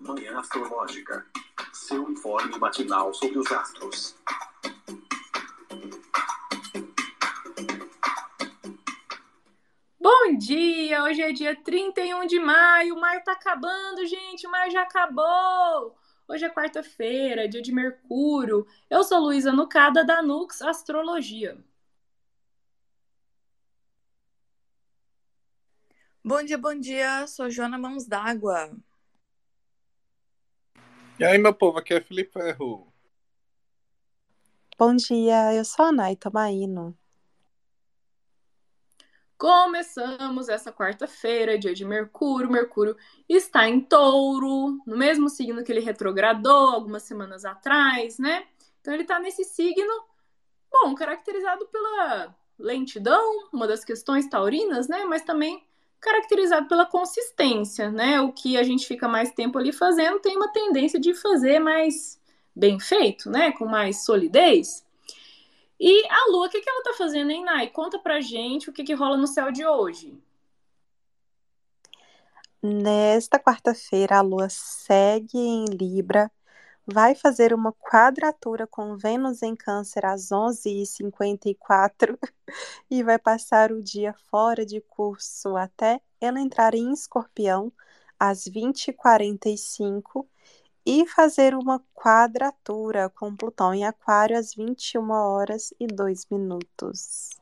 Manhã 0.00 0.38
Astrológica. 0.38 1.26
Seu 1.72 2.10
informe 2.10 2.58
matinal 2.58 3.14
sobre 3.14 3.38
os 3.38 3.50
astros. 3.50 4.16
Bom 10.00 10.36
dia! 10.36 11.02
Hoje 11.04 11.22
é 11.22 11.32
dia 11.32 11.56
31 11.56 12.26
de 12.26 12.38
maio. 12.38 12.94
O 12.94 13.00
mar 13.00 13.22
tá 13.22 13.32
acabando, 13.32 14.06
gente. 14.06 14.46
O 14.46 14.50
mar 14.50 14.70
já 14.70 14.82
acabou. 14.82 15.96
Hoje 16.28 16.44
é 16.44 16.50
quarta-feira, 16.50 17.48
dia 17.48 17.60
de 17.60 17.72
Mercúrio. 17.72 18.66
Eu 18.88 19.04
sou 19.04 19.18
Luísa 19.20 19.52
Nucada, 19.52 20.04
da 20.04 20.22
Nux 20.22 20.62
Astrologia. 20.62 21.58
Bom 26.34 26.42
dia, 26.42 26.56
bom 26.56 26.74
dia. 26.74 27.26
Sou 27.26 27.50
Joana 27.50 27.76
Mãos 27.76 28.06
d'Água. 28.06 28.74
E 31.20 31.24
aí, 31.26 31.36
meu 31.36 31.52
povo, 31.52 31.76
aqui 31.76 31.92
é 31.92 32.00
Felipe 32.00 32.32
Ferro. 32.32 32.90
Bom 34.78 34.96
dia, 34.96 35.52
eu 35.52 35.62
sou 35.62 35.84
a 35.84 35.92
Nay 35.92 36.16
Tomaino. 36.16 36.96
Começamos 39.36 40.48
essa 40.48 40.72
quarta-feira, 40.72 41.58
dia 41.58 41.74
de 41.74 41.84
Mercúrio. 41.84 42.50
Mercúrio 42.50 42.96
está 43.28 43.68
em 43.68 43.78
touro, 43.78 44.82
no 44.86 44.96
mesmo 44.96 45.28
signo 45.28 45.62
que 45.62 45.70
ele 45.70 45.80
retrogradou 45.80 46.70
algumas 46.70 47.02
semanas 47.02 47.44
atrás, 47.44 48.18
né? 48.18 48.46
Então 48.80 48.94
ele 48.94 49.02
está 49.02 49.20
nesse 49.20 49.44
signo, 49.44 50.06
bom, 50.72 50.94
caracterizado 50.94 51.66
pela 51.66 52.34
lentidão, 52.58 53.50
uma 53.52 53.66
das 53.66 53.84
questões 53.84 54.26
taurinas, 54.26 54.88
né? 54.88 55.04
Mas 55.04 55.20
também 55.20 55.62
caracterizado 56.02 56.66
pela 56.66 56.84
consistência, 56.84 57.90
né? 57.90 58.20
O 58.20 58.32
que 58.32 58.58
a 58.58 58.64
gente 58.64 58.86
fica 58.86 59.06
mais 59.06 59.30
tempo 59.30 59.56
ali 59.56 59.72
fazendo 59.72 60.18
tem 60.18 60.36
uma 60.36 60.52
tendência 60.52 61.00
de 61.00 61.14
fazer 61.14 61.60
mais 61.60 62.20
bem 62.54 62.78
feito, 62.80 63.30
né? 63.30 63.52
Com 63.52 63.66
mais 63.66 64.04
solidez. 64.04 64.84
E 65.78 66.06
a 66.08 66.30
Lua, 66.30 66.48
o 66.48 66.50
que, 66.50 66.60
que 66.60 66.68
ela 66.68 66.82
tá 66.82 66.92
fazendo, 66.94 67.30
hein, 67.30 67.44
Nai? 67.44 67.68
Conta 67.68 67.98
pra 67.98 68.20
gente 68.20 68.68
o 68.68 68.72
que, 68.72 68.82
que 68.82 68.94
rola 68.94 69.16
no 69.16 69.28
céu 69.28 69.52
de 69.52 69.64
hoje. 69.64 70.20
Nesta 72.60 73.38
quarta-feira, 73.38 74.18
a 74.18 74.22
Lua 74.22 74.48
segue 74.48 75.38
em 75.38 75.64
Libra, 75.66 76.30
vai 76.86 77.14
fazer 77.14 77.54
uma 77.54 77.72
quadratura 77.72 78.66
com 78.66 78.96
Vênus 78.96 79.42
em 79.42 79.54
Câncer 79.54 80.04
às 80.04 80.30
11h54 80.30 82.18
e 82.90 83.02
vai 83.02 83.18
passar 83.18 83.72
o 83.72 83.82
dia 83.82 84.14
fora 84.30 84.64
de 84.66 84.80
curso 84.80 85.56
até 85.56 86.00
ela 86.20 86.40
entrar 86.40 86.74
em 86.74 86.92
Escorpião 86.92 87.72
às 88.18 88.44
20h45 88.44 90.26
e 90.84 91.06
fazer 91.06 91.54
uma 91.54 91.80
quadratura 91.94 93.08
com 93.10 93.34
Plutão 93.36 93.72
em 93.72 93.84
Aquário 93.84 94.36
às 94.38 94.54
21 94.54 95.10
horas 95.10 95.72
e 95.78 95.86
2 95.86 96.26
minutos. 96.30 97.41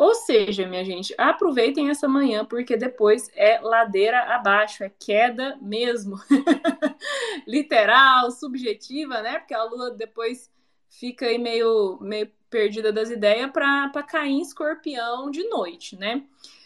Ou 0.00 0.14
seja, 0.14 0.66
minha 0.66 0.82
gente, 0.82 1.14
aproveitem 1.18 1.90
essa 1.90 2.08
manhã, 2.08 2.42
porque 2.42 2.74
depois 2.74 3.30
é 3.34 3.60
ladeira 3.60 4.34
abaixo, 4.34 4.82
é 4.82 4.88
queda 4.88 5.58
mesmo. 5.60 6.18
Literal, 7.46 8.30
subjetiva, 8.30 9.20
né? 9.20 9.40
Porque 9.40 9.52
a 9.52 9.62
lua 9.62 9.90
depois 9.90 10.50
fica 10.88 11.26
aí 11.26 11.36
meio, 11.36 11.98
meio 12.00 12.30
perdida 12.48 12.90
das 12.90 13.10
ideias 13.10 13.50
para 13.50 14.02
cair 14.04 14.30
em 14.30 14.40
escorpião 14.40 15.30
de 15.30 15.46
noite, 15.50 15.96
né? 15.96 16.24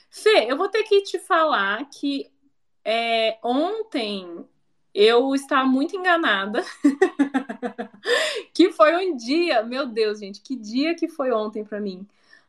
Fê, 0.09 0.47
eu 0.49 0.57
vou 0.57 0.69
ter 0.69 0.85
que 0.85 1.03
te 1.03 1.19
falar 1.19 1.85
que 1.91 2.31
é, 2.85 3.37
ontem 3.43 4.47
eu 4.95 5.35
estava 5.35 5.67
muito 5.67 5.97
enganada. 5.97 6.63
que 8.55 8.71
foi 8.71 8.95
um 8.95 9.17
dia, 9.17 9.65
meu 9.65 9.87
Deus, 9.87 10.21
gente, 10.21 10.41
que 10.41 10.55
dia 10.55 10.95
que 10.95 11.09
foi 11.09 11.33
ontem 11.33 11.65
para 11.65 11.81
mim. 11.81 12.07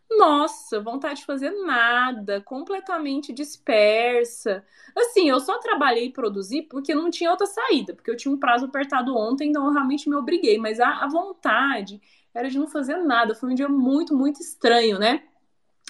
Nossa, 0.09 0.79
vontade 0.79 1.21
de 1.21 1.25
fazer 1.25 1.49
nada, 1.65 2.39
completamente 2.41 3.33
dispersa. 3.33 4.63
Assim, 4.95 5.29
eu 5.29 5.39
só 5.39 5.57
trabalhei 5.59 6.05
e 6.05 6.13
produzi 6.13 6.61
porque 6.61 6.93
não 6.93 7.09
tinha 7.09 7.31
outra 7.31 7.47
saída, 7.47 7.93
porque 7.93 8.11
eu 8.11 8.15
tinha 8.15 8.33
um 8.33 8.39
prazo 8.39 8.65
apertado 8.65 9.15
ontem, 9.17 9.49
então 9.49 9.65
eu 9.65 9.71
realmente 9.71 10.07
me 10.09 10.15
obriguei. 10.15 10.57
Mas 10.57 10.79
a, 10.79 11.03
a 11.03 11.07
vontade 11.07 12.01
era 12.33 12.49
de 12.49 12.59
não 12.59 12.67
fazer 12.67 12.97
nada. 12.97 13.33
Foi 13.33 13.49
um 13.51 13.55
dia 13.55 13.67
muito, 13.69 14.15
muito 14.15 14.41
estranho, 14.41 14.99
né? 14.99 15.23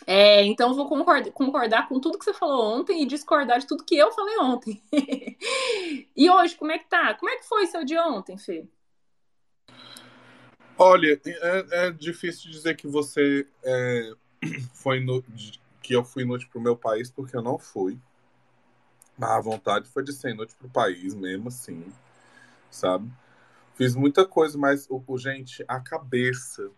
É, 0.08 0.44
então 0.46 0.70
eu 0.70 0.76
vou 0.76 0.88
concordar, 0.88 1.32
concordar, 1.32 1.88
com 1.88 2.00
tudo 2.00 2.20
que 2.20 2.26
você 2.26 2.34
falou 2.34 2.80
ontem 2.80 3.02
e 3.02 3.06
discordar 3.06 3.60
de 3.60 3.68
tudo 3.68 3.84
que 3.84 3.96
eu 3.96 4.12
falei 4.12 4.38
ontem. 4.40 4.82
e 6.16 6.30
hoje, 6.30 6.56
como 6.56 6.72
é 6.72 6.78
que 6.80 6.88
tá? 6.88 7.14
Como 7.16 7.30
é 7.32 7.38
que 7.38 7.48
foi 7.48 7.66
seu 7.68 7.84
dia 7.84 8.06
ontem, 8.08 8.38
Fê? 8.38 8.68
Olha, 10.78 11.20
é, 11.26 11.88
é 11.88 11.92
difícil 11.92 12.52
dizer 12.52 12.76
que 12.76 12.88
você 12.88 13.48
é, 13.64 14.12
foi 14.74 15.00
no, 15.00 15.24
que 15.82 15.94
eu 15.94 16.04
fui 16.04 16.24
inútil 16.24 16.50
pro 16.50 16.60
meu 16.60 16.76
país, 16.76 17.10
porque 17.10 17.36
eu 17.36 17.42
não 17.42 17.58
fui. 17.58 17.98
Mas 19.18 19.30
a 19.30 19.40
vontade 19.40 19.88
foi 19.90 20.04
de 20.04 20.12
ser 20.12 20.32
inútil 20.32 20.58
pro 20.60 20.70
país 20.70 21.14
mesmo, 21.14 21.48
assim, 21.48 21.94
sabe? 22.70 23.10
Fiz 23.76 23.96
muita 23.96 24.26
coisa, 24.26 24.58
mas, 24.58 24.86
o, 24.90 25.18
gente, 25.18 25.64
a 25.68 25.80
cabeça, 25.80 26.70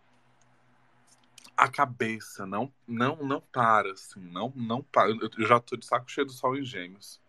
a 1.55 1.67
cabeça 1.67 2.45
não 2.45 2.71
não 2.87 3.15
não 3.17 3.41
para, 3.41 3.91
assim, 3.93 4.19
não 4.19 4.53
não 4.55 4.83
para. 4.83 5.09
Eu 5.09 5.47
já 5.47 5.59
tô 5.59 5.75
de 5.75 5.85
saco 5.85 6.09
cheio 6.11 6.27
do 6.27 6.33
sol 6.33 6.55
em 6.55 6.63
gêmeos. 6.63 7.19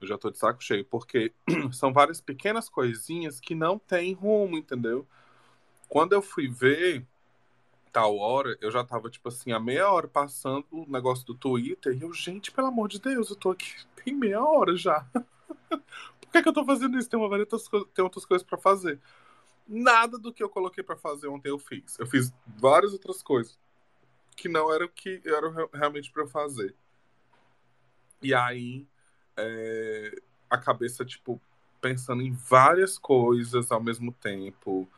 Eu 0.00 0.06
já 0.06 0.16
tô 0.16 0.30
de 0.30 0.38
saco 0.38 0.62
cheio, 0.62 0.84
porque 0.86 1.34
são 1.72 1.92
várias 1.92 2.20
pequenas 2.20 2.68
coisinhas 2.68 3.40
que 3.40 3.54
não 3.54 3.78
tem 3.78 4.14
rumo, 4.14 4.56
entendeu? 4.56 5.06
Quando 5.88 6.12
eu 6.12 6.22
fui 6.22 6.48
ver 6.48 7.06
tal 7.92 8.18
hora, 8.18 8.56
eu 8.60 8.70
já 8.70 8.84
tava, 8.84 9.08
tipo 9.08 9.28
assim, 9.28 9.52
a 9.52 9.60
meia 9.60 9.90
hora 9.90 10.06
passando 10.06 10.66
o 10.70 10.84
negócio 10.86 11.24
do 11.24 11.34
Twitter 11.34 11.96
e 11.96 12.02
eu, 12.02 12.12
gente, 12.12 12.52
pelo 12.52 12.66
amor 12.66 12.88
de 12.88 13.00
Deus, 13.00 13.30
eu 13.30 13.36
tô 13.36 13.50
aqui 13.50 13.72
tem 14.06 14.14
meia 14.14 14.42
hora 14.42 14.76
já. 14.76 15.04
Por 15.68 16.30
que, 16.30 16.42
que 16.42 16.48
eu 16.48 16.52
tô 16.52 16.64
fazendo 16.64 16.96
isso? 16.96 17.08
Tem, 17.08 17.18
uma 17.18 17.36
outras, 17.36 17.68
tem 17.92 18.04
outras 18.04 18.24
coisas 18.24 18.46
para 18.46 18.56
fazer. 18.56 19.00
Nada 19.66 20.16
do 20.16 20.32
que 20.32 20.42
eu 20.42 20.48
coloquei 20.48 20.84
para 20.84 20.96
fazer 20.96 21.26
ontem 21.26 21.48
eu 21.48 21.58
fiz. 21.58 21.98
Eu 21.98 22.06
fiz 22.06 22.32
várias 22.46 22.92
outras 22.92 23.22
coisas 23.22 23.58
que 24.36 24.48
não 24.48 24.72
era 24.72 24.84
o 24.84 24.88
que 24.88 25.20
era 25.24 25.68
realmente 25.72 26.12
para 26.12 26.22
eu 26.22 26.28
fazer. 26.28 26.74
E 28.22 28.34
aí, 28.34 28.86
é, 29.36 30.20
a 30.48 30.58
cabeça, 30.58 31.04
tipo, 31.04 31.40
pensando 31.80 32.22
em 32.22 32.32
várias 32.32 32.98
coisas 32.98 33.72
ao 33.72 33.82
mesmo 33.82 34.12
tempo 34.12 34.88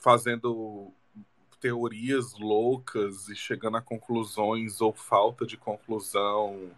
fazendo 0.00 0.92
teorias 1.60 2.34
loucas 2.38 3.28
e 3.28 3.34
chegando 3.34 3.78
a 3.78 3.82
conclusões 3.82 4.80
ou 4.80 4.92
falta 4.92 5.46
de 5.46 5.56
conclusão. 5.56 6.70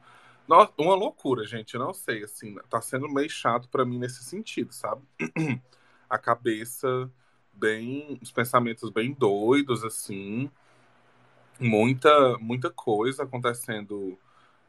Nossa, 0.46 0.72
uma 0.78 0.94
loucura, 0.94 1.44
gente. 1.44 1.76
não 1.76 1.92
sei, 1.92 2.22
assim, 2.22 2.56
tá 2.70 2.80
sendo 2.80 3.08
meio 3.08 3.28
chato 3.28 3.68
para 3.68 3.84
mim 3.84 3.98
nesse 3.98 4.22
sentido, 4.22 4.72
sabe? 4.72 5.02
a 6.08 6.16
cabeça 6.18 7.10
bem, 7.52 8.18
os 8.22 8.30
pensamentos 8.30 8.90
bem 8.90 9.12
doidos, 9.12 9.82
assim, 9.82 10.48
muita, 11.58 12.38
muita 12.38 12.70
coisa 12.70 13.24
acontecendo 13.24 14.16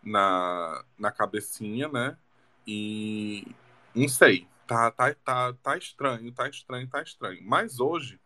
na, 0.01 0.84
na 0.97 1.11
cabecinha, 1.11 1.88
né? 1.89 2.17
E 2.66 3.45
não 3.94 4.07
sei, 4.07 4.47
Tá, 4.67 4.91
tá, 4.91 5.16
tá, 5.16 5.53
tá 5.53 5.78
estranho, 5.78 6.29
tá 6.33 6.50
estranho, 6.50 6.89
tá 6.89 7.01
estranho. 7.01 7.39
Mas 7.41 7.79
hoje. 7.79 8.19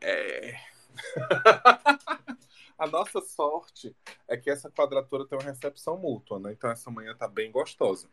É. 0.00 0.58
a 2.78 2.86
nossa 2.86 3.20
sorte 3.20 3.94
é 4.26 4.38
que 4.38 4.48
essa 4.48 4.70
quadratura 4.70 5.26
tem 5.26 5.38
uma 5.38 5.44
recepção 5.44 5.98
mútua, 5.98 6.38
né? 6.38 6.52
Então 6.52 6.70
essa 6.70 6.90
manhã 6.90 7.14
tá 7.14 7.28
bem 7.28 7.50
gostosa. 7.50 8.08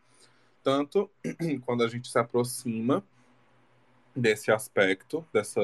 Tanto 0.62 1.10
quando 1.66 1.84
a 1.84 1.88
gente 1.88 2.10
se 2.10 2.20
aproxima 2.20 3.02
desse 4.14 4.52
aspecto, 4.52 5.26
dessa. 5.32 5.62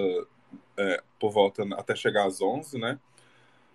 É, 0.78 1.04
por 1.20 1.32
volta 1.32 1.64
até 1.76 1.96
chegar 1.96 2.26
às 2.28 2.42
11, 2.42 2.78
né? 2.80 2.98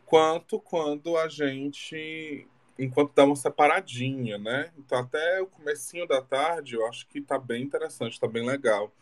Quanto 0.06 0.58
quando 0.60 1.16
a 1.19 1.28
gente 1.28 2.48
enquanto 2.78 3.14
dá 3.14 3.25
uma 3.25 3.37
separadinha, 3.37 4.38
né? 4.38 4.73
Então 4.78 4.99
até 4.99 5.40
o 5.40 5.46
comecinho 5.46 6.06
da 6.06 6.20
tarde 6.23 6.75
eu 6.75 6.87
acho 6.87 7.06
que 7.08 7.20
tá 7.20 7.38
bem 7.38 7.62
interessante, 7.62 8.20
tá 8.20 8.28
bem 8.28 8.44
legal. 8.44 8.93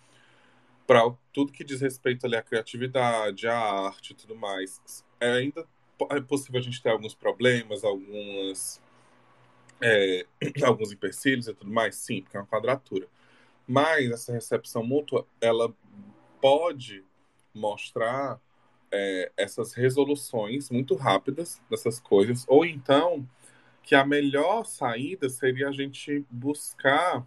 Para 0.86 1.02
tudo 1.32 1.52
que 1.52 1.64
diz 1.64 1.80
respeito 1.80 2.26
ali 2.26 2.36
à 2.36 2.42
criatividade, 2.42 3.48
à 3.48 3.56
arte 3.56 4.12
e 4.12 4.14
tudo 4.14 4.34
mais. 4.36 4.80
É 5.20 5.30
ainda 5.32 5.66
é 6.10 6.20
possível 6.20 6.60
a 6.60 6.62
gente 6.62 6.82
ter 6.82 6.90
alguns 6.90 7.14
problemas, 7.14 7.84
algumas 7.84 8.82
é, 9.80 10.26
alguns 10.64 10.92
empecilhos 10.92 11.48
e 11.48 11.54
tudo 11.54 11.70
mais, 11.70 11.96
sim, 11.96 12.22
porque 12.22 12.36
é 12.36 12.40
uma 12.40 12.46
quadratura. 12.46 13.08
Mas 13.66 14.10
essa 14.10 14.32
recepção 14.32 14.84
mútua, 14.84 15.26
ela 15.40 15.74
pode 16.40 17.04
mostrar 17.54 18.40
é, 18.90 19.32
essas 19.36 19.72
resoluções 19.72 20.70
muito 20.70 20.94
rápidas 20.94 21.60
dessas 21.70 21.98
coisas, 21.98 22.44
ou 22.46 22.64
então 22.64 23.26
que 23.84 23.94
a 23.94 24.04
melhor 24.04 24.64
saída 24.64 25.28
seria 25.28 25.68
a 25.68 25.72
gente 25.72 26.24
buscar 26.30 27.24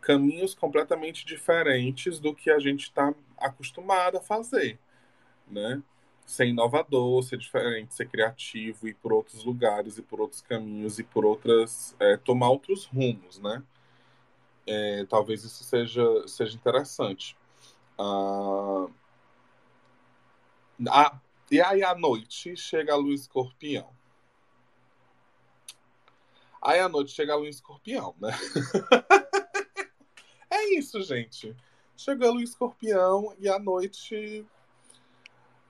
caminhos 0.00 0.54
completamente 0.54 1.24
diferentes 1.24 2.18
do 2.20 2.34
que 2.34 2.50
a 2.50 2.58
gente 2.58 2.84
está 2.84 3.14
acostumado 3.38 4.18
a 4.18 4.20
fazer, 4.20 4.78
né? 5.48 5.82
Ser 6.26 6.46
inovador, 6.46 7.22
ser 7.22 7.38
diferente, 7.38 7.94
ser 7.94 8.08
criativo, 8.08 8.88
ir 8.88 8.94
por 8.94 9.12
outros 9.12 9.44
lugares 9.44 9.98
e 9.98 10.02
por 10.02 10.20
outros 10.20 10.42
caminhos 10.42 10.98
e 10.98 11.04
por 11.04 11.24
outras 11.24 11.94
é, 12.00 12.16
tomar 12.16 12.50
outros 12.50 12.84
rumos, 12.86 13.38
né? 13.40 13.62
É, 14.66 15.04
talvez 15.06 15.44
isso 15.44 15.64
seja 15.64 16.02
seja 16.26 16.56
interessante. 16.56 17.36
Ah, 17.98 18.88
ah, 20.88 21.20
e 21.50 21.60
aí 21.60 21.82
à 21.82 21.94
noite 21.94 22.56
chega 22.56 22.92
a 22.92 22.96
lua 22.96 23.14
escorpião. 23.14 23.95
Aí 26.66 26.80
à 26.80 26.88
noite 26.88 27.12
chega 27.12 27.32
a 27.32 27.36
lua 27.36 27.48
escorpião, 27.48 28.12
né? 28.20 28.32
é 30.50 30.74
isso, 30.74 31.00
gente. 31.00 31.54
Chega 31.96 32.26
a 32.26 32.30
lua 32.32 32.42
escorpião 32.42 33.32
e 33.38 33.48
à 33.48 33.56
noite. 33.56 34.44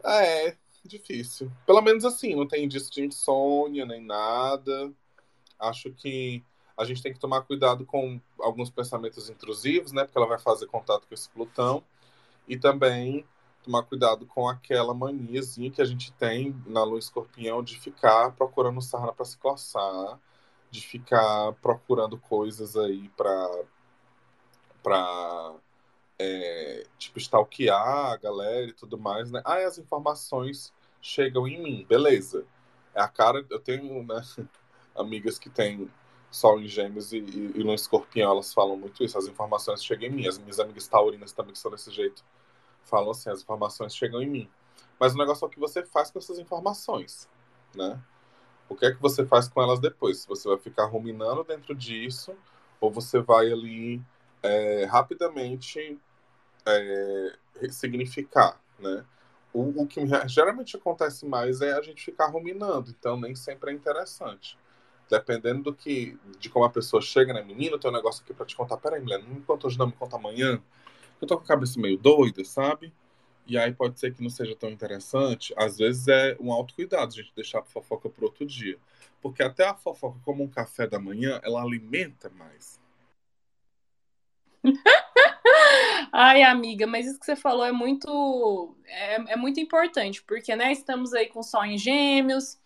É, 0.03 0.57
difícil. 0.83 1.53
Pelo 1.67 1.83
menos 1.83 2.03
assim, 2.03 2.35
não 2.35 2.49
tem 2.49 2.65
indício 2.65 2.91
de 2.91 3.05
insônia 3.05 3.85
nem 3.85 4.03
nada. 4.03 4.91
Acho 5.59 5.93
que 5.93 6.43
a 6.75 6.87
gente 6.87 7.03
tem 7.03 7.13
que 7.13 7.21
tomar 7.21 7.43
cuidado 7.43 7.85
com 7.85 8.19
alguns 8.41 8.71
pensamentos 8.71 9.29
intrusivos, 9.29 9.93
né? 9.93 10.05
Porque 10.05 10.17
ela 10.17 10.27
vai 10.27 10.39
fazer 10.39 10.67
contato 10.67 11.07
com 11.07 11.13
esse 11.13 11.29
Plutão. 11.29 11.85
E 12.49 12.57
também 12.57 13.23
tomar 13.63 13.83
cuidado 13.83 14.25
com 14.25 14.49
aquela 14.49 14.95
maniazinha 14.95 15.71
que 15.71 15.83
a 15.83 15.85
gente 15.85 16.11
tem 16.13 16.57
na 16.65 16.83
lua 16.85 16.99
escorpião 16.99 17.63
de 17.63 17.79
ficar 17.79 18.33
procurando 18.33 18.81
sarna 18.81 19.13
para 19.13 19.27
se 19.27 19.37
coçar, 19.37 20.19
de 20.71 20.81
ficar 20.81 21.53
procurando 21.63 22.19
coisas 22.19 22.77
aí 22.77 23.09
para 23.17 23.65
para 24.83 25.55
é, 26.19 26.87
tipo 26.99 27.19
stalkear 27.19 28.13
a 28.13 28.17
galera 28.17 28.67
e 28.67 28.73
tudo 28.73 28.99
mais, 28.99 29.31
né? 29.31 29.43
Ah, 29.45 29.57
as 29.57 29.79
informações 29.79 30.73
chegam 31.01 31.47
em 31.47 31.63
mim, 31.63 31.87
beleza? 31.89 32.47
É 32.95 33.01
a 33.01 33.09
cara, 33.09 33.45
eu 33.51 33.59
tenho 33.59 34.03
né, 34.05 34.23
amigas 34.97 35.39
que 35.39 35.51
têm 35.51 35.91
Sol 36.31 36.61
em 36.61 36.69
Gêmeos 36.69 37.13
e, 37.13 37.19
e, 37.19 37.53
e 37.57 37.65
no 37.65 37.73
Escorpião, 37.73 38.31
elas 38.31 38.53
falam 38.53 38.77
muito 38.77 39.03
isso. 39.03 39.17
As 39.17 39.27
informações 39.27 39.85
chegam 39.85 40.09
em 40.09 40.13
mim. 40.13 40.27
As 40.27 40.39
minhas 40.39 40.61
amigas 40.61 40.87
taurinas 40.87 41.33
também 41.33 41.53
que 41.53 41.59
são 41.59 41.71
desse 41.71 41.91
jeito 41.91 42.25
falam 42.85 43.11
assim: 43.11 43.31
as 43.31 43.43
informações 43.43 43.95
chegam 43.95 44.23
em 44.23 44.29
mim. 44.29 44.51
Mas 44.99 45.15
o 45.15 45.19
negócio 45.19 45.45
é 45.45 45.49
o 45.49 45.51
que 45.51 45.59
você 45.59 45.85
faz 45.85 46.11
com 46.11 46.19
essas 46.19 46.39
informações, 46.39 47.29
né? 47.75 48.01
O 48.69 48.75
que 48.75 48.87
é 48.87 48.93
que 48.93 49.01
você 49.01 49.25
faz 49.25 49.49
com 49.49 49.63
elas 49.63 49.79
depois? 49.79 50.25
Você 50.27 50.49
vai 50.49 50.59
ficar 50.59 50.87
ruminando 50.87 51.45
dentro 51.45 51.75
disso 51.75 52.35
ou 52.81 52.91
você 52.91 53.21
vai 53.21 53.51
ali 53.51 54.03
é, 54.43 54.85
rapidamente 54.85 55.99
é, 56.67 57.37
significar, 57.71 58.61
né? 58.79 59.05
O, 59.53 59.83
o, 59.83 59.87
que 59.87 60.03
geralmente 60.27 60.77
acontece 60.77 61.25
mais 61.25 61.63
é 61.63 61.73
a 61.73 61.81
gente 61.81 62.05
ficar 62.05 62.27
ruminando, 62.27 62.91
então 62.91 63.19
nem 63.19 63.35
sempre 63.35 63.71
é 63.71 63.75
interessante. 63.75 64.59
Dependendo 65.09 65.63
do 65.63 65.75
que, 65.75 66.19
de 66.39 66.51
como 66.51 66.65
a 66.65 66.71
pessoa 66.71 67.01
chega, 67.01 67.33
né? 67.33 67.43
Menino, 67.43 67.79
tem 67.79 67.91
um 67.91 67.95
negócio 67.95 68.23
aqui 68.23 68.35
para 68.35 68.45
te 68.45 68.57
contar. 68.57 68.77
Peraí, 68.77 69.01
mulher, 69.01 69.23
não 69.23 69.29
me 69.37 69.41
conta 69.41 69.67
hoje, 69.67 69.79
não, 69.79 69.87
me 69.87 69.93
conta 69.93 70.17
amanhã. 70.17 70.61
Eu 71.21 71.27
tô 71.27 71.39
com 71.39 71.45
a 71.45 71.47
cabeça 71.47 71.81
meio 71.81 71.97
doida, 71.97 72.45
sabe? 72.45 72.93
E 73.47 73.57
aí 73.57 73.73
pode 73.73 73.99
ser 74.01 74.13
que 74.13 74.23
não 74.23 74.31
seja 74.31 74.57
tão 74.57 74.71
interessante. 74.71 75.55
Às 75.57 75.79
vezes 75.79 76.09
é 76.09 76.37
um 76.41 76.53
autocuidado 76.53 77.13
a 77.13 77.17
gente 77.17 77.33
deixar 77.35 77.61
a 77.61 77.65
fofoca 77.65 78.09
para 78.09 78.25
outro 78.25 78.45
dia. 78.45 78.77
Porque 79.23 79.43
até 79.43 79.67
a 79.67 79.75
fofoca, 79.75 80.19
como 80.25 80.43
um 80.43 80.49
café 80.49 80.87
da 80.87 80.99
manhã, 80.99 81.41
ela 81.45 81.63
alimenta 81.63 82.29
mais. 82.31 82.81
Ai, 86.13 86.43
amiga, 86.43 86.87
mas 86.87 87.07
isso 87.07 87.19
que 87.21 87.27
você 87.27 87.37
falou 87.37 87.65
é 87.65 87.73
muito 87.73 88.75
é, 88.87 89.33
é 89.33 89.37
muito 89.37 89.61
importante, 89.61 90.23
porque 90.23 90.55
né, 90.57 90.73
estamos 90.73 91.13
aí 91.13 91.27
com 91.27 91.43
Sol 91.43 91.65
em 91.65 91.77
Gêmeos, 91.79 92.59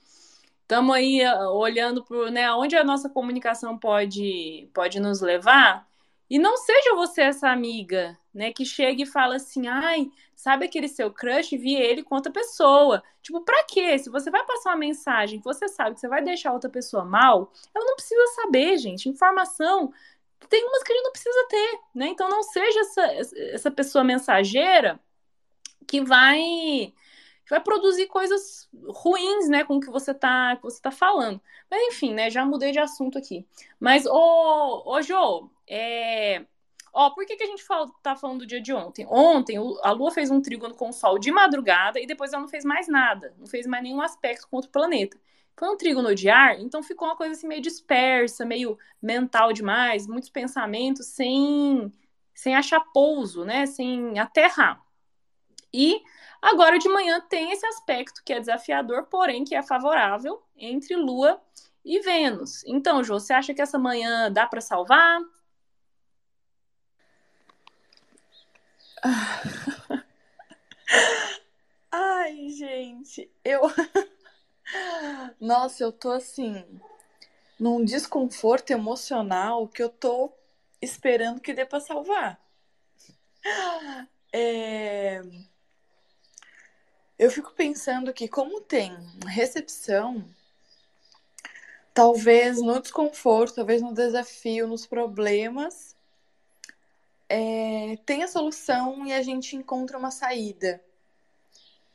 estamos 0.62 0.94
aí 0.94 1.20
uh, 1.26 1.50
olhando 1.50 2.04
para 2.04 2.30
né, 2.30 2.52
onde 2.52 2.76
a 2.76 2.84
nossa 2.84 3.08
comunicação 3.08 3.76
pode, 3.76 4.68
pode 4.72 5.00
nos 5.00 5.20
levar. 5.20 5.88
E 6.28 6.38
não 6.38 6.56
seja 6.56 6.94
você 6.94 7.22
essa 7.22 7.50
amiga, 7.50 8.16
né, 8.32 8.52
que 8.52 8.64
chega 8.64 9.02
e 9.02 9.06
fala 9.06 9.36
assim, 9.36 9.66
ai, 9.66 10.10
sabe 10.34 10.64
aquele 10.64 10.88
seu 10.88 11.12
crush, 11.12 11.56
vi 11.56 11.74
ele 11.74 12.02
com 12.02 12.14
outra 12.14 12.32
pessoa. 12.32 13.02
Tipo, 13.22 13.40
pra 13.42 13.64
quê? 13.64 13.98
Se 13.98 14.08
você 14.08 14.30
vai 14.30 14.44
passar 14.44 14.70
uma 14.70 14.76
mensagem 14.76 15.38
que 15.38 15.44
você 15.44 15.68
sabe 15.68 15.94
que 15.94 16.00
você 16.00 16.08
vai 16.08 16.22
deixar 16.22 16.52
outra 16.52 16.70
pessoa 16.70 17.04
mal, 17.04 17.52
ela 17.74 17.84
não 17.84 17.96
precisa 17.96 18.24
saber, 18.36 18.78
gente. 18.78 19.08
Informação 19.08 19.92
tem 20.48 20.64
umas 20.64 20.82
que 20.82 20.92
a 20.92 20.96
gente 20.96 21.04
não 21.04 21.12
precisa 21.12 21.46
ter, 21.48 21.80
né? 21.94 22.06
Então 22.08 22.28
não 22.28 22.42
seja 22.42 22.80
essa, 22.80 23.02
essa 23.52 23.70
pessoa 23.70 24.02
mensageira 24.02 24.98
que 25.86 26.00
vai 26.00 26.92
vai 27.50 27.60
produzir 27.60 28.06
coisas 28.06 28.68
ruins, 28.86 29.48
né, 29.48 29.64
com 29.64 29.76
o 29.76 29.80
que 29.80 29.90
você 29.90 30.14
tá, 30.14 30.54
que 30.54 30.62
você 30.62 30.80
tá 30.80 30.92
falando. 30.92 31.40
Mas 31.68 31.82
enfim, 31.88 32.14
né, 32.14 32.30
já 32.30 32.46
mudei 32.46 32.70
de 32.70 32.78
assunto 32.78 33.18
aqui. 33.18 33.44
Mas, 33.80 34.06
ô, 34.06 34.82
ô 34.86 35.02
Jô, 35.02 35.50
é... 35.68 36.44
Ó, 36.92 37.10
por 37.10 37.24
que, 37.24 37.36
que 37.36 37.44
a 37.44 37.46
gente 37.46 37.62
fala, 37.62 37.90
tá 38.02 38.16
falando 38.16 38.40
do 38.40 38.46
dia 38.46 38.60
de 38.60 38.72
ontem? 38.72 39.06
Ontem 39.08 39.56
a 39.82 39.92
Lua 39.92 40.10
fez 40.10 40.30
um 40.30 40.40
trígono 40.40 40.74
com 40.74 40.88
o 40.88 40.92
Sol 40.92 41.18
de 41.18 41.30
madrugada 41.30 42.00
e 42.00 42.06
depois 42.06 42.32
ela 42.32 42.42
não 42.42 42.48
fez 42.48 42.64
mais 42.64 42.88
nada, 42.88 43.34
não 43.38 43.46
fez 43.46 43.66
mais 43.66 43.82
nenhum 43.82 44.00
aspecto 44.00 44.48
com 44.48 44.56
outro 44.56 44.70
planeta. 44.70 45.16
Foi 45.56 45.68
um 45.68 45.76
trígono 45.76 46.14
de 46.14 46.28
ar, 46.30 46.58
então 46.58 46.82
ficou 46.82 47.08
uma 47.08 47.16
coisa 47.16 47.34
assim 47.34 47.46
meio 47.46 47.60
dispersa, 47.60 48.44
meio 48.46 48.78
mental 49.00 49.52
demais, 49.52 50.06
muitos 50.06 50.30
pensamentos 50.30 51.06
sem, 51.06 51.92
sem 52.34 52.54
achar 52.54 52.80
pouso, 52.92 53.44
né? 53.44 53.66
Sem 53.66 54.18
aterrar. 54.18 54.82
E 55.72 56.02
Agora 56.42 56.78
de 56.78 56.88
manhã 56.88 57.20
tem 57.20 57.52
esse 57.52 57.66
aspecto 57.66 58.22
que 58.24 58.32
é 58.32 58.40
desafiador, 58.40 59.04
porém 59.04 59.44
que 59.44 59.54
é 59.54 59.62
favorável 59.62 60.42
entre 60.56 60.96
Lua 60.96 61.40
e 61.84 62.00
Vênus. 62.00 62.64
Então, 62.66 63.04
Jô, 63.04 63.20
você 63.20 63.34
acha 63.34 63.52
que 63.52 63.60
essa 63.60 63.78
manhã 63.78 64.32
dá 64.32 64.46
para 64.46 64.60
salvar? 64.60 65.20
Ai, 71.90 72.48
gente, 72.50 73.30
eu. 73.44 73.62
Nossa, 75.40 75.82
eu 75.82 75.92
tô 75.92 76.10
assim, 76.12 76.64
num 77.58 77.84
desconforto 77.84 78.70
emocional 78.70 79.66
que 79.68 79.82
eu 79.82 79.88
tô 79.88 80.32
esperando 80.80 81.40
que 81.40 81.52
dê 81.52 81.64
para 81.64 81.80
salvar. 81.80 82.40
É... 84.32 85.22
Eu 87.18 87.30
fico 87.30 87.52
pensando 87.52 88.14
que, 88.14 88.28
como 88.28 88.60
tem 88.62 88.96
recepção, 89.26 90.24
talvez 91.92 92.62
no 92.62 92.80
desconforto, 92.80 93.56
talvez 93.56 93.82
no 93.82 93.92
desafio, 93.92 94.66
nos 94.66 94.86
problemas, 94.86 95.94
é, 97.32 97.96
tem 98.04 98.24
a 98.24 98.28
solução 98.28 99.06
e 99.06 99.12
a 99.12 99.22
gente 99.22 99.54
encontra 99.54 99.96
uma 99.96 100.10
saída. 100.10 100.82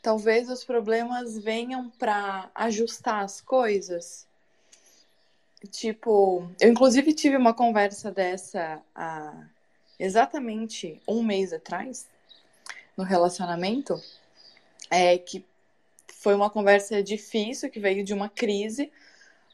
Talvez 0.01 0.50
os 0.50 0.63
problemas 0.63 1.38
venham 1.38 1.89
para 1.89 2.50
ajustar 2.56 3.22
as 3.22 3.42
coisas. 3.42 4.25
Tipo, 5.70 6.50
eu 6.58 6.70
inclusive 6.72 7.12
tive 7.13 7.36
uma 7.36 7.54
conversa 7.54 8.12
dessa 8.12 8.82
há 8.96 9.46
exatamente 10.00 11.01
um 11.06 11.22
mês 11.22 11.51
atrás, 11.51 12.08
no 12.96 13.04
relacionamento 13.04 14.01
é, 14.89 15.18
que 15.18 15.44
foi 16.13 16.34
uma 16.34 16.50
conversa 16.50 17.04
difícil, 17.04 17.70
que 17.70 17.80
veio 17.80 18.06
de 18.06 18.13
uma 18.13 18.30
crise, 18.30 18.89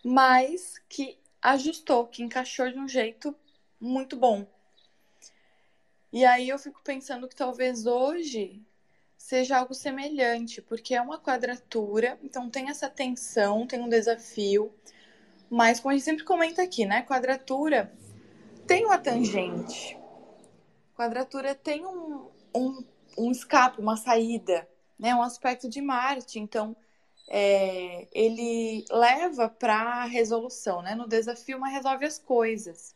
mas 0.04 0.80
que 0.88 1.18
ajustou, 1.42 2.06
que 2.06 2.22
encaixou 2.22 2.72
de 2.72 2.78
um 2.78 2.88
jeito 2.88 3.34
muito 3.80 4.16
bom. 4.16 4.46
E 6.12 6.26
aí 6.26 6.50
eu 6.50 6.60
fico 6.60 6.82
pensando 6.84 7.28
que 7.28 7.36
talvez 7.36 7.86
hoje 7.86 8.62
seja 9.18 9.58
algo 9.58 9.74
semelhante, 9.74 10.62
porque 10.62 10.96
é 10.96 11.02
uma 11.02 11.20
quadratura, 11.20 12.20
então 12.24 12.50
tem 12.50 12.70
essa 12.70 12.90
tensão, 12.90 13.68
tem 13.68 13.80
um 13.80 13.90
desafio, 13.90 14.74
mas 15.50 15.80
como 15.80 15.94
a 15.94 15.98
gente 15.98 16.06
sempre 16.06 16.24
comenta 16.24 16.62
aqui, 16.62 16.86
né? 16.86 17.04
Quadratura 17.04 17.94
tem 18.68 18.86
uma 18.86 18.98
tangente. 18.98 19.98
Quadratura 20.96 21.56
tem 21.56 21.86
um, 21.86 22.28
um, 22.54 22.84
um 23.18 23.32
escape, 23.32 23.80
uma 23.80 23.96
saída 23.96 24.68
né, 25.02 25.16
um 25.16 25.24
aspecto 25.24 25.68
de 25.68 25.82
Marte. 25.82 26.40
Então, 26.40 26.76
é, 27.28 28.08
ele 28.14 28.86
leva 28.92 29.50
para 29.50 29.74
a 29.74 30.06
resolução, 30.06 30.84
né? 30.84 30.94
No 30.94 31.08
desafio, 31.08 31.60
mas 31.60 31.74
resolve 31.74 32.06
as 32.06 32.20
coisas. 32.20 32.96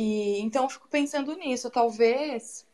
E 0.00 0.38
então 0.42 0.62
eu 0.62 0.70
fico 0.70 0.86
pensando 0.86 1.34
nisso. 1.34 1.68
Talvez 1.70 2.64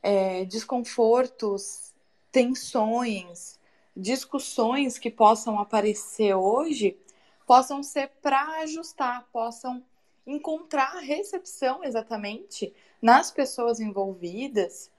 é, 0.00 0.44
desconfortos, 0.44 1.92
tensões, 2.30 3.58
discussões 3.96 5.00
que 5.00 5.10
possam 5.10 5.58
aparecer 5.58 6.34
hoje 6.34 6.96
possam 7.44 7.82
ser 7.82 8.10
para 8.22 8.60
ajustar, 8.60 9.26
possam 9.32 9.82
encontrar 10.24 11.00
recepção 11.00 11.82
exatamente 11.82 12.72
nas 13.02 13.32
pessoas 13.32 13.80
envolvidas 13.80 14.92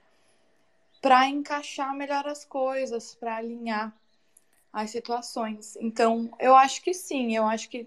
para 1.00 1.26
encaixar 1.26 1.94
melhor 1.94 2.26
as 2.28 2.44
coisas, 2.44 3.14
para 3.14 3.36
alinhar 3.36 3.96
as 4.70 4.90
situações. 4.90 5.74
Então, 5.80 6.30
eu 6.38 6.54
acho 6.54 6.82
que 6.82 6.92
sim, 6.92 7.34
eu 7.34 7.44
acho 7.46 7.70
que. 7.70 7.86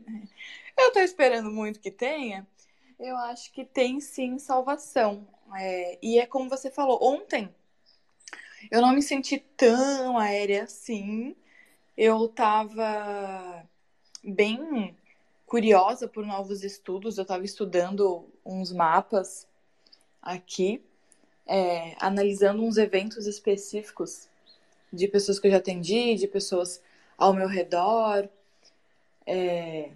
Eu 0.76 0.88
estou 0.88 1.04
esperando 1.04 1.52
muito 1.52 1.80
que 1.80 1.92
tenha. 1.92 2.48
Eu 3.04 3.18
acho 3.18 3.52
que 3.52 3.66
tem 3.66 4.00
sim 4.00 4.40
salvação. 4.40 5.28
É... 5.58 6.00
e 6.02 6.18
é 6.18 6.26
como 6.26 6.50
você 6.50 6.72
falou, 6.72 6.98
ontem 7.02 7.54
eu 8.72 8.82
não 8.82 8.94
me 8.94 9.02
senti 9.02 9.40
tão 9.58 10.18
aérea 10.18 10.64
assim. 10.64 11.36
Eu 11.98 12.28
estava 12.28 13.68
bem 14.24 14.96
curiosa 15.46 16.08
por 16.08 16.26
novos 16.26 16.64
estudos. 16.64 17.18
Eu 17.18 17.24
estava 17.24 17.44
estudando 17.44 18.26
uns 18.46 18.72
mapas 18.72 19.46
aqui, 20.22 20.82
é, 21.46 21.98
analisando 22.00 22.64
uns 22.64 22.78
eventos 22.78 23.28
específicos 23.28 24.30
de 24.94 25.10
pessoas 25.10 25.40
que 25.40 25.48
eu 25.48 25.52
já 25.52 25.58
atendi, 25.58 26.16
de 26.16 26.26
pessoas 26.26 26.82
ao 27.18 27.34
meu 27.34 27.50
redor, 27.50 28.30
é, 29.26 29.92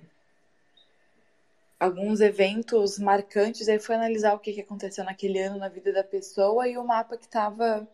alguns 1.79 2.21
eventos 2.21 2.97
marcantes. 2.99 3.67
Aí 3.67 3.79
fui 3.79 3.95
analisar 3.95 4.33
o 4.33 4.39
que, 4.39 4.53
que 4.53 4.61
aconteceu 4.61 5.03
naquele 5.03 5.39
ano 5.39 5.57
na 5.57 5.69
vida 5.69 5.91
da 5.93 6.03
pessoa 6.03 6.67
e 6.67 6.77
o 6.77 6.83
mapa 6.83 7.17
que 7.17 7.25
estava 7.25 7.87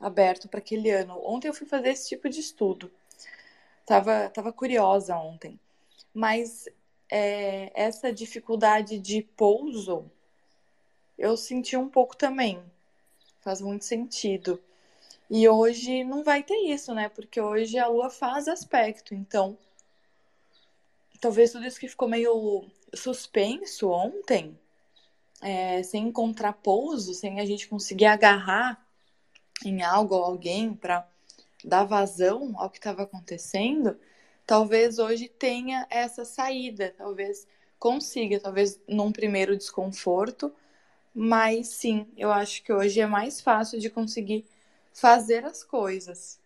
aberto 0.00 0.48
para 0.48 0.58
aquele 0.58 0.90
ano. 0.90 1.20
Ontem 1.24 1.48
eu 1.48 1.54
fui 1.54 1.66
fazer 1.66 1.90
esse 1.90 2.08
tipo 2.08 2.28
de 2.28 2.40
estudo. 2.40 2.90
Tava, 3.86 4.28
tava 4.30 4.52
curiosa 4.52 5.16
ontem. 5.16 5.58
Mas 6.14 6.68
é, 7.10 7.70
essa 7.74 8.12
dificuldade 8.12 8.98
de 8.98 9.22
pouso 9.22 10.10
eu 11.18 11.36
senti 11.36 11.76
um 11.76 11.88
pouco 11.88 12.16
também. 12.16 12.62
Faz 13.40 13.60
muito 13.60 13.84
sentido. 13.84 14.60
E 15.30 15.48
hoje 15.48 16.04
não 16.04 16.22
vai 16.22 16.42
ter 16.42 16.56
isso, 16.56 16.94
né? 16.94 17.08
Porque 17.08 17.40
hoje 17.40 17.78
a 17.78 17.88
Lua 17.88 18.08
faz 18.08 18.48
aspecto. 18.48 19.14
Então, 19.14 19.58
talvez 21.20 21.52
tudo 21.52 21.66
isso 21.66 21.80
que 21.80 21.88
ficou 21.88 22.08
meio 22.08 22.64
suspenso 22.94 23.90
ontem, 23.90 24.58
é, 25.40 25.82
sem 25.82 26.08
encontrar 26.08 26.52
pouso, 26.52 27.14
sem 27.14 27.40
a 27.40 27.46
gente 27.46 27.68
conseguir 27.68 28.06
agarrar 28.06 28.84
em 29.64 29.82
algo 29.82 30.14
ou 30.14 30.24
alguém 30.24 30.74
para 30.74 31.08
dar 31.64 31.84
vazão 31.84 32.54
ao 32.56 32.70
que 32.70 32.78
estava 32.78 33.02
acontecendo, 33.02 33.98
talvez 34.46 34.98
hoje 34.98 35.28
tenha 35.28 35.86
essa 35.90 36.24
saída, 36.24 36.94
talvez 36.96 37.46
consiga, 37.78 38.40
talvez 38.40 38.80
num 38.88 39.12
primeiro 39.12 39.56
desconforto, 39.56 40.52
mas 41.14 41.68
sim, 41.68 42.06
eu 42.16 42.30
acho 42.32 42.62
que 42.62 42.72
hoje 42.72 43.00
é 43.00 43.06
mais 43.06 43.40
fácil 43.40 43.80
de 43.80 43.90
conseguir 43.90 44.44
fazer 44.92 45.44
as 45.44 45.62
coisas. 45.64 46.40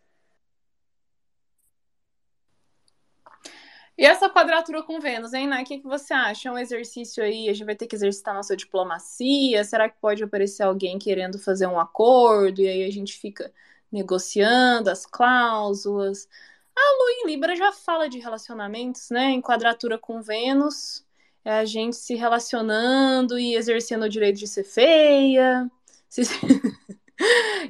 E 3.96 4.06
essa 4.06 4.28
quadratura 4.28 4.82
com 4.82 4.98
Vênus, 5.00 5.32
hein, 5.32 5.46
Né? 5.46 5.62
O 5.62 5.64
que, 5.64 5.78
que 5.78 5.86
você 5.86 6.14
acha? 6.14 6.48
É 6.48 6.52
um 6.52 6.58
exercício 6.58 7.22
aí, 7.22 7.48
a 7.48 7.52
gente 7.52 7.66
vai 7.66 7.76
ter 7.76 7.86
que 7.86 7.94
exercitar 7.94 8.34
nossa 8.34 8.56
diplomacia? 8.56 9.62
Será 9.64 9.88
que 9.88 9.98
pode 10.00 10.22
aparecer 10.24 10.62
alguém 10.62 10.98
querendo 10.98 11.38
fazer 11.38 11.66
um 11.66 11.78
acordo 11.78 12.60
e 12.62 12.68
aí 12.68 12.84
a 12.84 12.90
gente 12.90 13.18
fica 13.18 13.52
negociando 13.90 14.90
as 14.90 15.06
cláusulas? 15.06 16.28
A 16.76 16.80
Lua 16.98 17.10
em 17.22 17.26
Libra 17.26 17.54
já 17.56 17.72
fala 17.72 18.08
de 18.08 18.18
relacionamentos, 18.18 19.10
né? 19.10 19.30
Em 19.30 19.42
quadratura 19.42 19.98
com 19.98 20.22
Vênus, 20.22 21.04
é 21.44 21.52
a 21.58 21.64
gente 21.64 21.96
se 21.96 22.14
relacionando 22.14 23.38
e 23.38 23.54
exercendo 23.54 24.04
o 24.04 24.08
direito 24.08 24.38
de 24.38 24.48
ser 24.48 24.64
feia. 24.64 25.70
Se... 26.08 26.22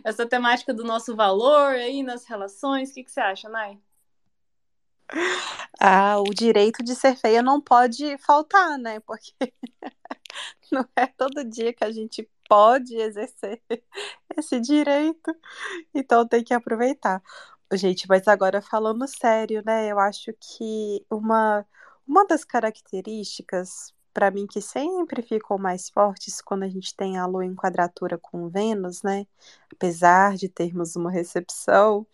essa 0.04 0.26
temática 0.26 0.72
do 0.72 0.84
nosso 0.84 1.14
valor 1.14 1.74
aí 1.74 2.02
nas 2.02 2.24
relações. 2.24 2.90
O 2.90 2.94
que, 2.94 3.04
que 3.04 3.10
você 3.10 3.20
acha, 3.20 3.48
Nai? 3.48 3.78
Ah, 5.80 6.18
o 6.20 6.32
direito 6.34 6.82
de 6.82 6.94
ser 6.94 7.16
feia 7.16 7.42
não 7.42 7.60
pode 7.60 8.16
faltar, 8.18 8.78
né? 8.78 9.00
Porque 9.00 9.32
não 10.70 10.86
é 10.96 11.06
todo 11.06 11.44
dia 11.44 11.72
que 11.72 11.84
a 11.84 11.90
gente 11.90 12.28
pode 12.48 12.96
exercer 12.96 13.60
esse 14.36 14.60
direito, 14.60 15.34
então 15.94 16.26
tem 16.26 16.44
que 16.44 16.54
aproveitar. 16.54 17.22
Gente, 17.72 18.06
mas 18.08 18.28
agora 18.28 18.60
falando 18.62 19.06
sério, 19.08 19.62
né? 19.64 19.88
Eu 19.90 19.98
acho 19.98 20.32
que 20.40 21.04
uma, 21.10 21.66
uma 22.06 22.26
das 22.26 22.44
características 22.44 23.94
para 24.12 24.30
mim 24.30 24.46
que 24.46 24.60
sempre 24.60 25.22
ficam 25.22 25.56
mais 25.58 25.88
fortes 25.88 26.40
quando 26.42 26.64
a 26.64 26.68
gente 26.68 26.94
tem 26.94 27.18
a 27.18 27.26
lua 27.26 27.44
em 27.46 27.54
quadratura 27.54 28.18
com 28.18 28.48
Vênus, 28.48 29.02
né? 29.02 29.26
Apesar 29.72 30.36
de 30.36 30.48
termos 30.48 30.96
uma 30.96 31.10
recepção, 31.10 32.06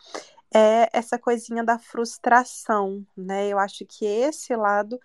é 0.54 0.88
essa 0.92 1.18
coisinha 1.18 1.64
da 1.64 1.78
frustração, 1.78 3.06
né? 3.16 3.48
Eu 3.48 3.58
acho 3.58 3.84
que 3.86 4.04
esse 4.04 4.54
lado 4.56 5.00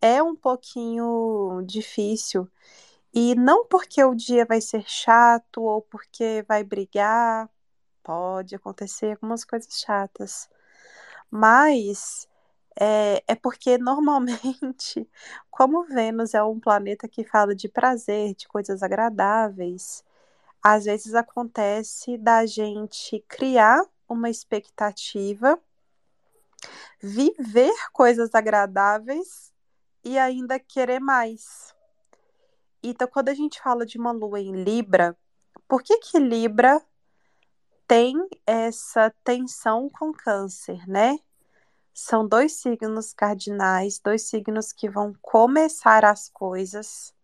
é 0.00 0.22
um 0.22 0.36
pouquinho 0.36 1.62
difícil. 1.66 2.48
E 3.14 3.34
não 3.34 3.66
porque 3.66 4.02
o 4.04 4.14
dia 4.14 4.44
vai 4.46 4.60
ser 4.60 4.84
chato 4.88 5.62
ou 5.62 5.82
porque 5.82 6.44
vai 6.48 6.64
brigar, 6.64 7.50
pode 8.02 8.54
acontecer 8.54 9.12
algumas 9.12 9.44
coisas 9.44 9.80
chatas, 9.80 10.48
mas 11.30 12.28
é, 12.78 13.22
é 13.28 13.34
porque 13.34 13.78
normalmente, 13.78 15.08
como 15.50 15.84
Vênus 15.86 16.34
é 16.34 16.42
um 16.42 16.60
planeta 16.60 17.08
que 17.08 17.24
fala 17.24 17.54
de 17.54 17.68
prazer, 17.68 18.34
de 18.34 18.48
coisas 18.48 18.82
agradáveis, 18.82 20.04
às 20.62 20.84
vezes 20.86 21.14
acontece 21.14 22.18
da 22.18 22.46
gente 22.46 23.24
criar 23.28 23.82
uma 24.08 24.30
expectativa, 24.30 25.58
viver 27.00 27.74
coisas 27.92 28.34
agradáveis 28.34 29.52
e 30.04 30.18
ainda 30.18 30.58
querer 30.58 31.00
mais. 31.00 31.74
Então, 32.82 33.08
quando 33.08 33.28
a 33.28 33.34
gente 33.34 33.60
fala 33.60 33.84
de 33.84 33.98
uma 33.98 34.12
lua 34.12 34.40
em 34.40 34.62
Libra, 34.62 35.16
por 35.66 35.82
que 35.82 35.98
que 35.98 36.18
Libra 36.18 36.80
tem 37.86 38.14
essa 38.46 39.12
tensão 39.24 39.88
com 39.88 40.12
Câncer, 40.12 40.86
né? 40.88 41.18
São 41.92 42.26
dois 42.26 42.52
signos 42.52 43.12
cardinais, 43.12 43.98
dois 43.98 44.22
signos 44.22 44.72
que 44.72 44.88
vão 44.88 45.14
começar 45.22 46.04
as 46.04 46.28
coisas, 46.28 47.14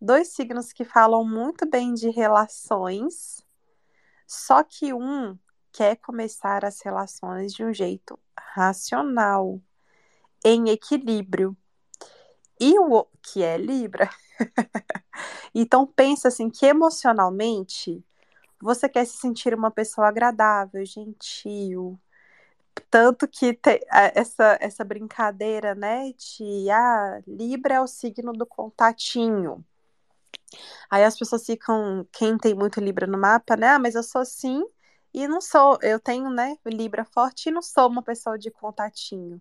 dois 0.00 0.28
signos 0.28 0.72
que 0.72 0.84
falam 0.84 1.24
muito 1.24 1.68
bem 1.68 1.92
de 1.92 2.08
relações, 2.10 3.44
só 4.26 4.62
que 4.62 4.94
um 4.94 5.36
quer 5.72 5.96
começar 5.96 6.64
as 6.64 6.80
relações 6.80 7.52
de 7.52 7.64
um 7.64 7.72
jeito 7.72 8.18
racional, 8.36 9.60
em 10.44 10.70
equilíbrio. 10.70 11.56
E 12.60 12.78
o 12.78 13.06
que 13.22 13.42
é 13.42 13.56
Libra? 13.56 14.10
então 15.54 15.86
pensa 15.86 16.28
assim 16.28 16.50
que 16.50 16.66
emocionalmente 16.66 18.04
você 18.60 18.88
quer 18.88 19.04
se 19.04 19.18
sentir 19.18 19.54
uma 19.54 19.70
pessoa 19.70 20.08
agradável, 20.08 20.84
gentil, 20.84 21.98
tanto 22.90 23.26
que 23.28 23.58
essa, 24.14 24.58
essa 24.60 24.84
brincadeira, 24.84 25.74
né, 25.74 26.12
de 26.12 26.70
ah, 26.70 27.20
Libra 27.26 27.74
é 27.74 27.80
o 27.80 27.86
signo 27.86 28.32
do 28.32 28.46
contatinho. 28.46 29.64
Aí 30.90 31.04
as 31.04 31.18
pessoas 31.18 31.44
ficam, 31.44 32.06
quem 32.12 32.38
tem 32.38 32.54
muito 32.54 32.80
Libra 32.80 33.06
no 33.06 33.18
mapa, 33.18 33.56
né? 33.56 33.68
Ah, 33.68 33.78
mas 33.78 33.94
eu 33.94 34.02
sou 34.02 34.22
assim 34.22 34.62
e 35.22 35.28
não 35.28 35.40
sou, 35.40 35.78
eu 35.82 35.98
tenho, 36.00 36.30
né, 36.30 36.56
Libra 36.64 37.04
forte 37.04 37.48
e 37.48 37.52
não 37.52 37.62
sou 37.62 37.88
uma 37.88 38.02
pessoa 38.02 38.38
de 38.38 38.50
contatinho. 38.50 39.40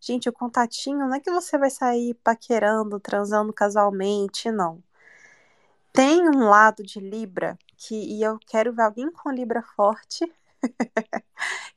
Gente, 0.00 0.28
o 0.28 0.32
contatinho 0.32 0.98
não 1.00 1.14
é 1.14 1.20
que 1.20 1.30
você 1.30 1.58
vai 1.58 1.70
sair 1.70 2.14
paquerando, 2.22 3.00
transando 3.00 3.52
casualmente, 3.52 4.50
não. 4.50 4.82
Tem 5.92 6.28
um 6.28 6.48
lado 6.48 6.82
de 6.82 7.00
Libra 7.00 7.58
que, 7.76 7.94
e 7.94 8.22
eu 8.22 8.38
quero 8.46 8.72
ver 8.72 8.82
alguém 8.82 9.10
com 9.10 9.30
Libra 9.30 9.62
forte 9.62 10.30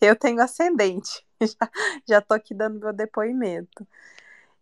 eu 0.01 0.15
tenho 0.15 0.41
ascendente, 0.41 1.25
já, 1.41 1.71
já 2.07 2.21
tô 2.21 2.33
aqui 2.33 2.53
dando 2.53 2.79
meu 2.79 2.93
depoimento. 2.93 3.87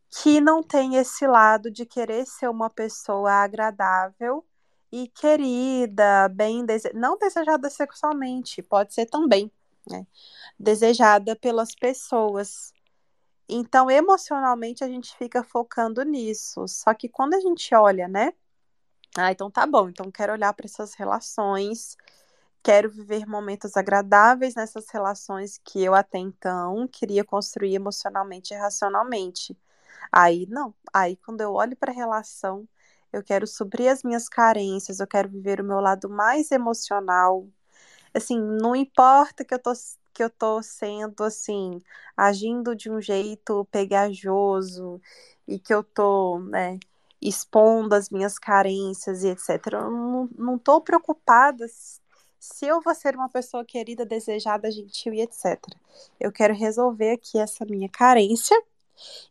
Que 0.10 0.42
não 0.42 0.64
tem 0.64 0.96
esse 0.98 1.28
lado 1.28 1.72
de 1.72 1.86
querer 1.86 2.26
ser 2.26 2.50
uma 2.50 2.70
pessoa 2.70 3.32
agradável 3.34 4.46
e 4.92 5.08
querida, 5.10 6.30
bem 6.30 6.66
dese... 6.66 6.92
não 6.94 7.18
desejada 7.18 7.70
sexualmente, 7.70 8.62
pode 8.62 8.94
ser 8.94 9.06
também, 9.08 9.52
né? 9.90 10.06
Desejada 10.60 11.36
pelas 11.36 11.76
pessoas. 11.76 12.74
Então, 13.50 13.90
emocionalmente, 13.92 14.84
a 14.84 14.88
gente 14.88 15.16
fica 15.18 15.44
focando 15.44 16.04
nisso. 16.04 16.68
Só 16.68 16.94
que 16.94 17.10
quando 17.10 17.36
a 17.36 17.40
gente 17.40 17.74
olha, 17.76 18.08
né? 18.08 18.34
Ah, 19.18 19.32
então 19.32 19.50
tá 19.52 19.66
bom. 19.66 19.90
Então, 19.90 20.12
quero 20.12 20.34
olhar 20.34 20.54
para 20.54 20.66
essas 20.66 20.94
relações 20.96 21.98
quero 22.68 22.90
viver 22.90 23.26
momentos 23.26 23.78
agradáveis 23.78 24.54
nessas 24.56 24.90
relações 24.90 25.58
que 25.64 25.82
eu 25.82 25.96
até 25.96 26.18
então 26.18 26.86
queria 26.86 27.24
construir 27.24 27.76
emocionalmente 27.76 28.54
e 28.54 28.58
racionalmente. 28.58 29.58
Aí 30.12 30.46
não. 30.50 30.74
Aí 30.94 31.16
quando 31.16 31.40
eu 31.40 31.54
olho 31.54 31.78
para 31.78 31.94
a 31.94 31.96
relação, 31.96 32.68
eu 33.18 33.24
quero 33.24 33.48
suprir 33.48 33.92
as 33.92 34.04
minhas 34.04 34.30
carências, 34.30 35.00
eu 35.00 35.08
quero 35.08 35.30
viver 35.30 35.62
o 35.62 35.64
meu 35.64 35.80
lado 35.80 36.10
mais 36.10 36.52
emocional. 36.52 37.48
Assim, 38.14 38.40
não 38.40 38.76
importa 38.76 39.46
que 39.46 39.54
eu 39.54 39.60
tô 39.60 39.74
que 40.14 40.24
eu 40.24 40.30
tô 40.32 40.64
sendo 40.64 41.24
assim, 41.24 41.82
agindo 42.18 42.76
de 42.76 42.90
um 42.90 43.00
jeito 43.00 43.66
pegajoso 43.72 45.00
e 45.48 45.60
que 45.60 45.74
eu 45.74 45.84
tô, 45.84 46.40
né, 46.40 46.80
expondo 47.22 47.96
as 47.96 48.10
minhas 48.10 48.40
carências 48.40 49.24
e 49.24 49.30
etc. 49.30 49.74
Eu 49.74 49.92
não, 49.92 50.30
não 50.38 50.58
tô 50.58 50.82
preocupada 50.82 51.68
se 52.40 52.66
eu 52.66 52.82
vou 52.82 52.96
ser 52.96 53.16
uma 53.16 53.30
pessoa 53.30 53.66
querida, 53.66 54.06
desejada, 54.06 54.72
gentil 54.72 55.14
e 55.14 55.22
etc. 55.22 55.60
Eu 56.20 56.32
quero 56.32 56.54
resolver 56.56 57.12
aqui 57.12 57.38
essa 57.40 57.66
minha 57.66 57.90
carência 57.90 58.60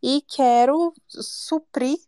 e 0.03 0.23
quero 0.23 0.93
suprir 1.09 1.99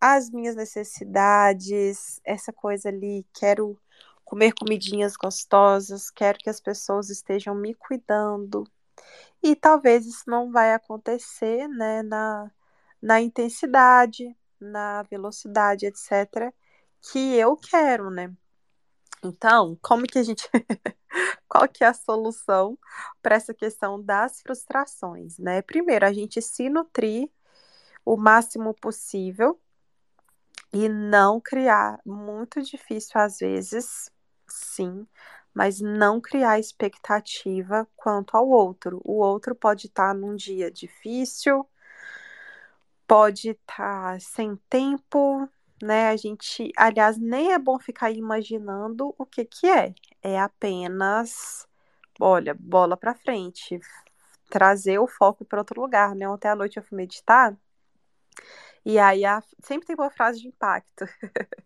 as 0.00 0.30
minhas 0.30 0.56
necessidades, 0.56 2.20
essa 2.24 2.52
coisa 2.52 2.88
ali, 2.88 3.26
quero 3.34 3.78
comer 4.24 4.52
comidinhas 4.54 5.16
gostosas, 5.16 6.10
quero 6.10 6.38
que 6.38 6.48
as 6.50 6.60
pessoas 6.60 7.10
estejam 7.10 7.54
me 7.54 7.74
cuidando. 7.74 8.64
E 9.42 9.56
talvez 9.56 10.06
isso 10.06 10.24
não 10.26 10.52
vai 10.52 10.74
acontecer, 10.74 11.68
né, 11.68 12.02
na, 12.02 12.50
na 13.02 13.20
intensidade, 13.20 14.36
na 14.60 15.02
velocidade, 15.04 15.86
etc, 15.86 16.52
que 17.02 17.34
eu 17.36 17.56
quero, 17.56 18.10
né? 18.10 18.32
Então, 19.22 19.78
como 19.82 20.06
que 20.06 20.18
a 20.18 20.22
gente. 20.22 20.48
Qual 21.48 21.68
que 21.68 21.82
é 21.84 21.88
a 21.88 21.94
solução 21.94 22.78
para 23.20 23.34
essa 23.34 23.52
questão 23.52 24.00
das 24.02 24.40
frustrações, 24.40 25.38
né? 25.38 25.62
Primeiro, 25.62 26.06
a 26.06 26.12
gente 26.12 26.40
se 26.40 26.68
nutrir 26.70 27.28
o 28.04 28.16
máximo 28.16 28.72
possível 28.74 29.60
e 30.72 30.88
não 30.88 31.40
criar. 31.40 32.00
Muito 32.04 32.62
difícil 32.62 33.20
às 33.20 33.38
vezes, 33.38 34.10
sim, 34.48 35.06
mas 35.54 35.80
não 35.80 36.20
criar 36.20 36.58
expectativa 36.58 37.86
quanto 37.96 38.36
ao 38.36 38.48
outro. 38.48 39.00
O 39.04 39.14
outro 39.18 39.54
pode 39.54 39.86
estar 39.86 40.14
num 40.14 40.36
dia 40.36 40.70
difícil, 40.70 41.66
pode 43.06 43.50
estar 43.50 44.20
sem 44.20 44.56
tempo, 44.68 45.48
né? 45.82 46.10
A 46.10 46.16
gente, 46.16 46.70
aliás, 46.76 47.18
nem 47.18 47.52
é 47.52 47.58
bom 47.58 47.78
ficar 47.78 48.10
imaginando 48.12 49.14
o 49.18 49.26
que 49.26 49.44
que 49.44 49.66
é. 49.68 49.94
É 50.22 50.38
apenas, 50.38 51.66
olha, 52.20 52.54
bola 52.54 52.96
para 52.96 53.14
frente, 53.14 53.80
trazer 54.50 54.98
o 54.98 55.06
foco 55.08 55.44
para 55.44 55.60
outro 55.60 55.80
lugar, 55.80 56.14
né? 56.14 56.28
Ontem 56.28 56.48
à 56.48 56.56
noite 56.56 56.76
eu 56.78 56.82
fui 56.84 56.96
meditar 56.96 57.56
e 58.84 58.98
aí 58.98 59.24
a, 59.24 59.42
sempre 59.62 59.86
tem 59.86 59.96
uma 59.96 60.10
frase 60.10 60.40
de 60.40 60.48
impacto. 60.48 61.04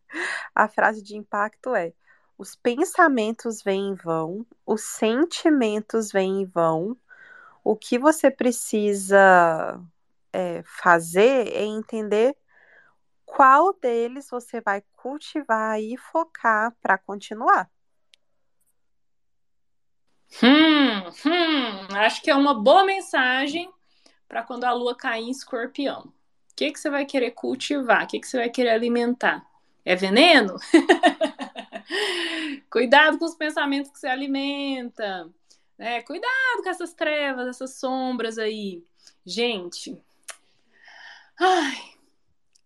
a 0.55 0.69
frase 0.69 1.03
de 1.03 1.17
impacto 1.17 1.75
é: 1.75 1.93
os 2.37 2.57
pensamentos 2.57 3.63
vêm 3.63 3.93
e 3.93 3.95
vão, 3.95 4.47
os 4.67 4.83
sentimentos 4.83 6.11
vêm 6.11 6.43
e 6.43 6.45
vão. 6.45 6.97
O 7.63 7.77
que 7.77 7.99
você 7.99 8.31
precisa 8.31 9.81
é, 10.33 10.63
fazer 10.65 11.49
é 11.49 11.65
entender 11.65 12.37
qual 13.25 13.73
deles 13.73 14.29
você 14.31 14.61
vai 14.61 14.83
cultivar 14.93 15.81
e 15.81 15.97
focar 15.97 16.73
para 16.83 16.99
continuar? 16.99 17.71
Hum, 20.43 21.09
hum, 21.25 21.97
acho 21.97 22.21
que 22.21 22.31
é 22.31 22.35
uma 22.35 22.55
boa 22.55 22.85
mensagem 22.85 23.73
para 24.29 24.43
quando 24.43 24.65
a 24.65 24.73
lua 24.73 24.97
cair 24.97 25.25
em 25.25 25.31
escorpião. 25.31 26.13
O 26.55 26.57
que, 26.57 26.71
que 26.71 26.79
você 26.79 26.89
vai 26.89 27.05
querer 27.05 27.33
cultivar? 27.33 28.05
O 28.05 28.07
que, 28.07 28.21
que 28.21 28.29
você 28.29 28.37
vai 28.37 28.49
querer 28.49 28.71
alimentar? 28.71 29.45
É 29.85 29.97
veneno? 29.97 30.55
Cuidado 32.71 33.19
com 33.19 33.25
os 33.25 33.35
pensamentos 33.35 33.91
que 33.91 33.99
você 33.99 34.07
alimenta. 34.07 35.29
Né? 35.77 36.01
Cuidado 36.03 36.63
com 36.63 36.69
essas 36.69 36.95
trevas, 36.95 37.49
essas 37.49 37.75
sombras 37.75 38.39
aí. 38.39 38.85
Gente, 39.27 40.01
ai, 41.41 41.77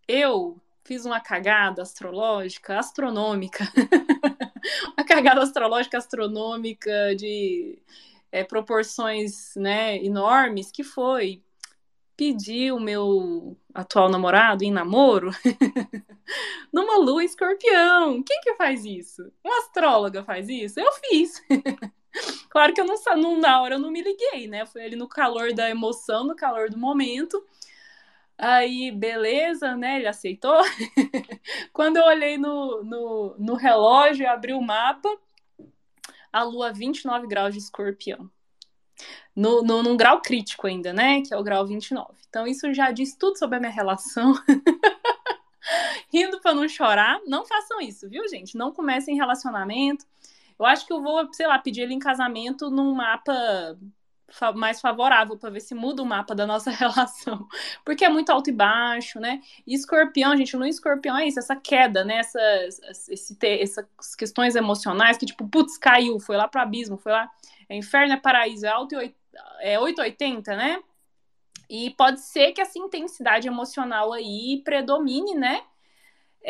eu 0.07 0.61
fiz 0.85 1.07
uma 1.07 1.19
cagada 1.19 1.81
astrológica, 1.81 2.79
astronômica. 2.79 3.65
uma 4.99 5.07
cagada 5.07 5.43
astrológica 5.43 5.97
astronômica 5.97 7.17
de 7.17 7.79
é, 8.31 8.45
proporções 8.45 9.55
né, 9.57 9.97
enormes, 10.05 10.71
que 10.71 10.85
foi 10.85 11.43
pedir 12.19 12.73
o 12.73 12.81
meu 12.81 13.57
atual 13.73 14.11
namorado 14.11 14.65
em 14.65 14.73
namoro 14.73 15.31
numa 16.75 16.99
lua 16.99 17.23
escorpião. 17.23 18.21
Quem 18.25 18.41
que 18.41 18.57
faz 18.57 18.85
isso? 18.85 19.33
Uma 19.43 19.57
astróloga 19.61 20.25
faz 20.25 20.49
isso? 20.49 20.81
Eu 20.81 20.91
fiz. 20.95 21.41
claro 22.51 22.75
que 22.75 22.81
eu 22.81 22.85
não, 22.85 22.97
não, 23.17 23.39
na 23.39 23.63
hora 23.63 23.77
eu 23.77 23.79
não 23.79 23.93
me 23.93 24.03
liguei, 24.03 24.49
né? 24.49 24.67
Foi 24.67 24.83
ali 24.83 24.97
no 24.97 25.07
calor 25.07 25.53
da 25.55 25.71
emoção, 25.71 26.25
no 26.25 26.35
calor 26.35 26.69
do 26.69 26.77
momento. 26.77 27.41
Aí, 28.37 28.91
beleza, 28.91 29.77
né? 29.77 29.99
Ele 29.99 30.09
aceitou. 30.09 30.61
Quando 31.73 31.99
eu 31.99 32.05
olhei 32.05 32.37
no, 32.37 32.83
no, 32.83 33.37
no 33.39 33.55
relógio 33.55 34.29
abri 34.29 34.53
o 34.53 34.61
mapa, 34.61 35.09
a 36.33 36.43
lua 36.43 36.73
29 36.73 37.29
graus 37.29 37.55
de 37.55 37.61
escorpião. 37.61 38.29
No, 39.35 39.63
no, 39.63 39.83
num 39.83 39.97
grau 39.97 40.21
crítico 40.21 40.67
ainda, 40.67 40.93
né? 40.93 41.23
Que 41.23 41.33
é 41.33 41.37
o 41.37 41.43
grau 41.43 41.67
29. 41.67 42.13
Então, 42.29 42.47
isso 42.47 42.73
já 42.75 42.91
diz 42.91 43.15
tudo 43.15 43.39
sobre 43.39 43.57
a 43.57 43.61
minha 43.61 43.73
relação. 43.73 44.35
Rindo 46.13 46.41
para 46.41 46.55
não 46.55 46.69
chorar. 46.69 47.21
Não 47.27 47.45
façam 47.45 47.81
isso, 47.81 48.09
viu, 48.09 48.27
gente? 48.29 48.57
Não 48.57 48.73
comecem 48.73 49.17
relacionamento. 49.17 50.05
Eu 50.59 50.67
acho 50.67 50.87
que 50.87 50.93
eu 50.93 51.01
vou, 51.01 51.33
sei 51.33 51.47
lá, 51.47 51.59
pedir 51.59 51.83
ele 51.83 51.95
em 51.95 51.99
casamento 51.99 52.71
num 52.71 52.93
mapa 52.95 53.79
mais 54.55 54.81
favorável 54.81 55.37
para 55.37 55.51
ver 55.51 55.61
se 55.61 55.75
muda 55.75 56.03
o 56.03 56.07
mapa 56.07 56.35
da 56.35 56.47
nossa 56.47 56.71
relação. 56.73 57.47
Porque 57.85 58.05
é 58.05 58.09
muito 58.09 58.31
alto 58.31 58.51
e 58.51 58.53
baixo, 58.53 59.19
né? 59.19 59.41
E 59.67 59.75
escorpião, 59.75 60.37
gente, 60.37 60.57
no 60.57 60.67
escorpião 60.67 61.17
é 61.17 61.27
isso, 61.27 61.39
essa 61.39 61.57
queda, 61.57 62.05
né? 62.05 62.19
Essas, 62.19 63.09
esse, 63.09 63.37
essas 63.43 64.15
questões 64.17 64.55
emocionais 64.55 65.17
que, 65.17 65.27
tipo, 65.27 65.49
putz, 65.49 65.79
caiu, 65.79 66.21
foi 66.21 66.37
lá 66.37 66.47
pro 66.47 66.61
abismo, 66.61 66.97
foi 66.97 67.13
lá. 67.13 67.31
É 67.69 67.77
inferno, 67.77 68.15
é 68.15 68.17
paraíso, 68.17 68.67
é 68.67 68.71
alto 68.71 68.95
e 68.95 69.15
é 69.61 69.79
880, 69.79 70.57
né? 70.57 70.81
E 71.69 71.91
pode 71.91 72.21
ser 72.21 72.53
que 72.53 72.61
essa 72.61 72.79
intensidade 72.79 73.47
emocional 73.47 74.13
aí 74.13 74.63
predomine, 74.65 75.35
né? 75.35 75.63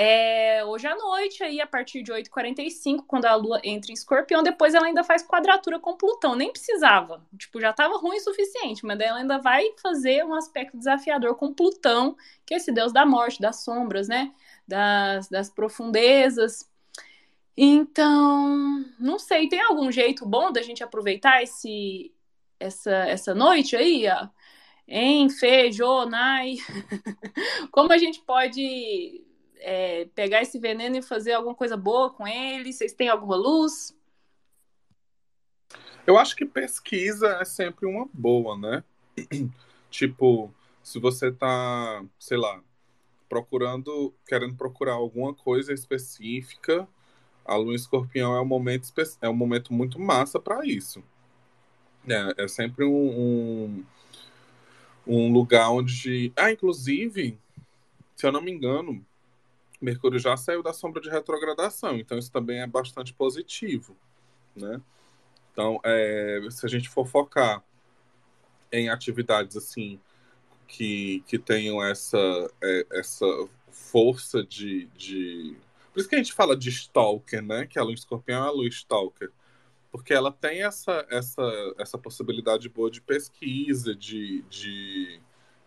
É, 0.00 0.64
hoje 0.64 0.87
à 0.87 0.94
noite, 0.94 1.42
aí, 1.42 1.61
a 1.61 1.66
partir 1.66 2.04
de 2.04 2.12
8h45, 2.12 3.02
quando 3.04 3.24
a 3.24 3.34
Lua 3.34 3.61
entra 3.64 3.90
em 3.90 3.94
escorpião, 3.94 4.44
depois 4.44 4.72
ela 4.72 4.87
ainda 4.87 5.02
faz 5.02 5.24
quadratura 5.24 5.80
com 5.80 5.96
Plutão. 5.96 6.37
Nem 6.37 6.52
precisava. 6.52 7.26
Tipo, 7.37 7.61
já 7.61 7.70
estava 7.70 7.98
ruim 7.98 8.16
o 8.16 8.20
suficiente, 8.20 8.87
mas 8.87 8.96
daí 8.96 9.08
ela 9.08 9.18
ainda 9.18 9.38
vai 9.38 9.64
fazer 9.82 10.24
um 10.24 10.37
aspecto 10.37 10.78
desafiador 10.78 11.34
com 11.34 11.52
Plutão, 11.52 12.16
que 12.46 12.54
é 12.54 12.58
esse 12.58 12.70
deus 12.70 12.92
da 12.92 13.04
morte, 13.04 13.40
das 13.40 13.64
sombras, 13.64 14.06
né? 14.06 14.32
Das, 14.68 15.28
das 15.28 15.50
profundezas. 15.50 16.70
Então, 17.56 18.84
não 19.00 19.18
sei, 19.18 19.48
tem 19.48 19.61
algum 19.61 19.90
jeito 19.90 20.24
bom 20.24 20.52
da 20.52 20.62
gente 20.62 20.84
aproveitar 20.84 21.42
esse, 21.42 22.14
essa, 22.61 22.94
essa 23.08 23.34
noite 23.34 23.74
aí, 23.74 24.06
ó? 24.08 24.28
Em 24.87 25.28
Fê? 25.28 25.70
Como 27.72 27.92
a 27.92 27.98
gente 27.98 28.20
pode 28.20 29.26
é, 29.61 30.07
pegar 30.14 30.42
esse 30.42 30.59
veneno 30.59 30.97
e 30.97 31.03
fazer 31.03 31.33
alguma 31.33 31.55
coisa 31.55 31.77
boa 31.77 32.11
com 32.12 32.27
ele? 32.27 32.73
Vocês 32.73 32.92
têm 32.92 33.09
alguma 33.09 33.37
luz? 33.37 33.97
Eu 36.07 36.16
acho 36.16 36.35
que 36.35 36.47
pesquisa 36.47 37.38
é 37.40 37.44
sempre 37.44 37.87
uma 37.87 38.09
boa, 38.12 38.57
né? 38.57 38.85
tipo, 39.90 40.53
se 40.83 40.99
você 40.99 41.31
tá, 41.31 42.03
sei 42.18 42.38
lá, 42.38 42.62
procurando, 43.29 44.14
querendo 44.27 44.55
procurar 44.55 44.94
alguma 44.94 45.35
coisa 45.35 45.73
específica, 45.73 46.88
a 47.44 47.57
lua 47.57 47.75
escorpião 47.75 48.35
é 48.35 48.40
um 48.40 48.47
momento, 48.47 48.92
é 49.21 49.29
um 49.29 49.35
momento 49.35 49.73
muito 49.73 50.01
massa 50.01 50.40
para 50.40 50.64
isso. 50.66 51.03
É, 52.07 52.44
é 52.44 52.49
sempre 52.49 52.85
um, 52.85 52.90
um, 52.90 53.85
um, 55.07 55.33
lugar 55.33 55.71
onde. 55.71 56.33
Ah, 56.37 56.51
inclusive, 56.51 57.38
se 58.16 58.27
eu 58.27 58.33
não 58.33 58.40
me 58.40 58.51
engano, 58.51 59.05
Mercúrio 59.80 60.18
já 60.18 60.36
saiu 60.36 60.62
da 60.62 60.72
sombra 60.72 61.00
de 61.00 61.08
retrogradação, 61.08 61.96
então 61.96 62.18
isso 62.18 62.32
também 62.32 62.60
é 62.60 62.66
bastante 62.66 63.12
positivo, 63.14 63.96
né? 64.56 64.80
Então, 65.52 65.80
é, 65.84 66.40
se 66.50 66.64
a 66.66 66.68
gente 66.68 66.88
for 66.88 67.06
focar 67.06 67.62
em 68.70 68.88
atividades 68.88 69.56
assim 69.56 70.00
que, 70.66 71.24
que 71.26 71.38
tenham 71.38 71.82
essa, 71.82 72.18
é, 72.62 72.86
essa 72.92 73.26
força 73.70 74.44
de, 74.44 74.86
de. 74.96 75.56
Por 75.92 76.00
isso 76.00 76.08
que 76.08 76.14
a 76.14 76.18
gente 76.18 76.32
fala 76.32 76.56
de 76.56 76.68
stalker, 76.68 77.42
né? 77.42 77.66
Que 77.66 77.78
a 77.78 77.82
lua 77.82 77.94
escorpião 77.94 78.44
é 78.44 78.48
a 78.48 78.50
lua 78.50 78.68
stalker. 78.68 79.32
Porque 79.90 80.12
ela 80.12 80.30
tem 80.30 80.62
essa, 80.62 81.06
essa, 81.08 81.42
essa 81.78 81.96
possibilidade 81.96 82.68
boa 82.68 82.90
de 82.90 83.00
pesquisa, 83.00 83.94
de, 83.94 84.42
de 84.42 85.18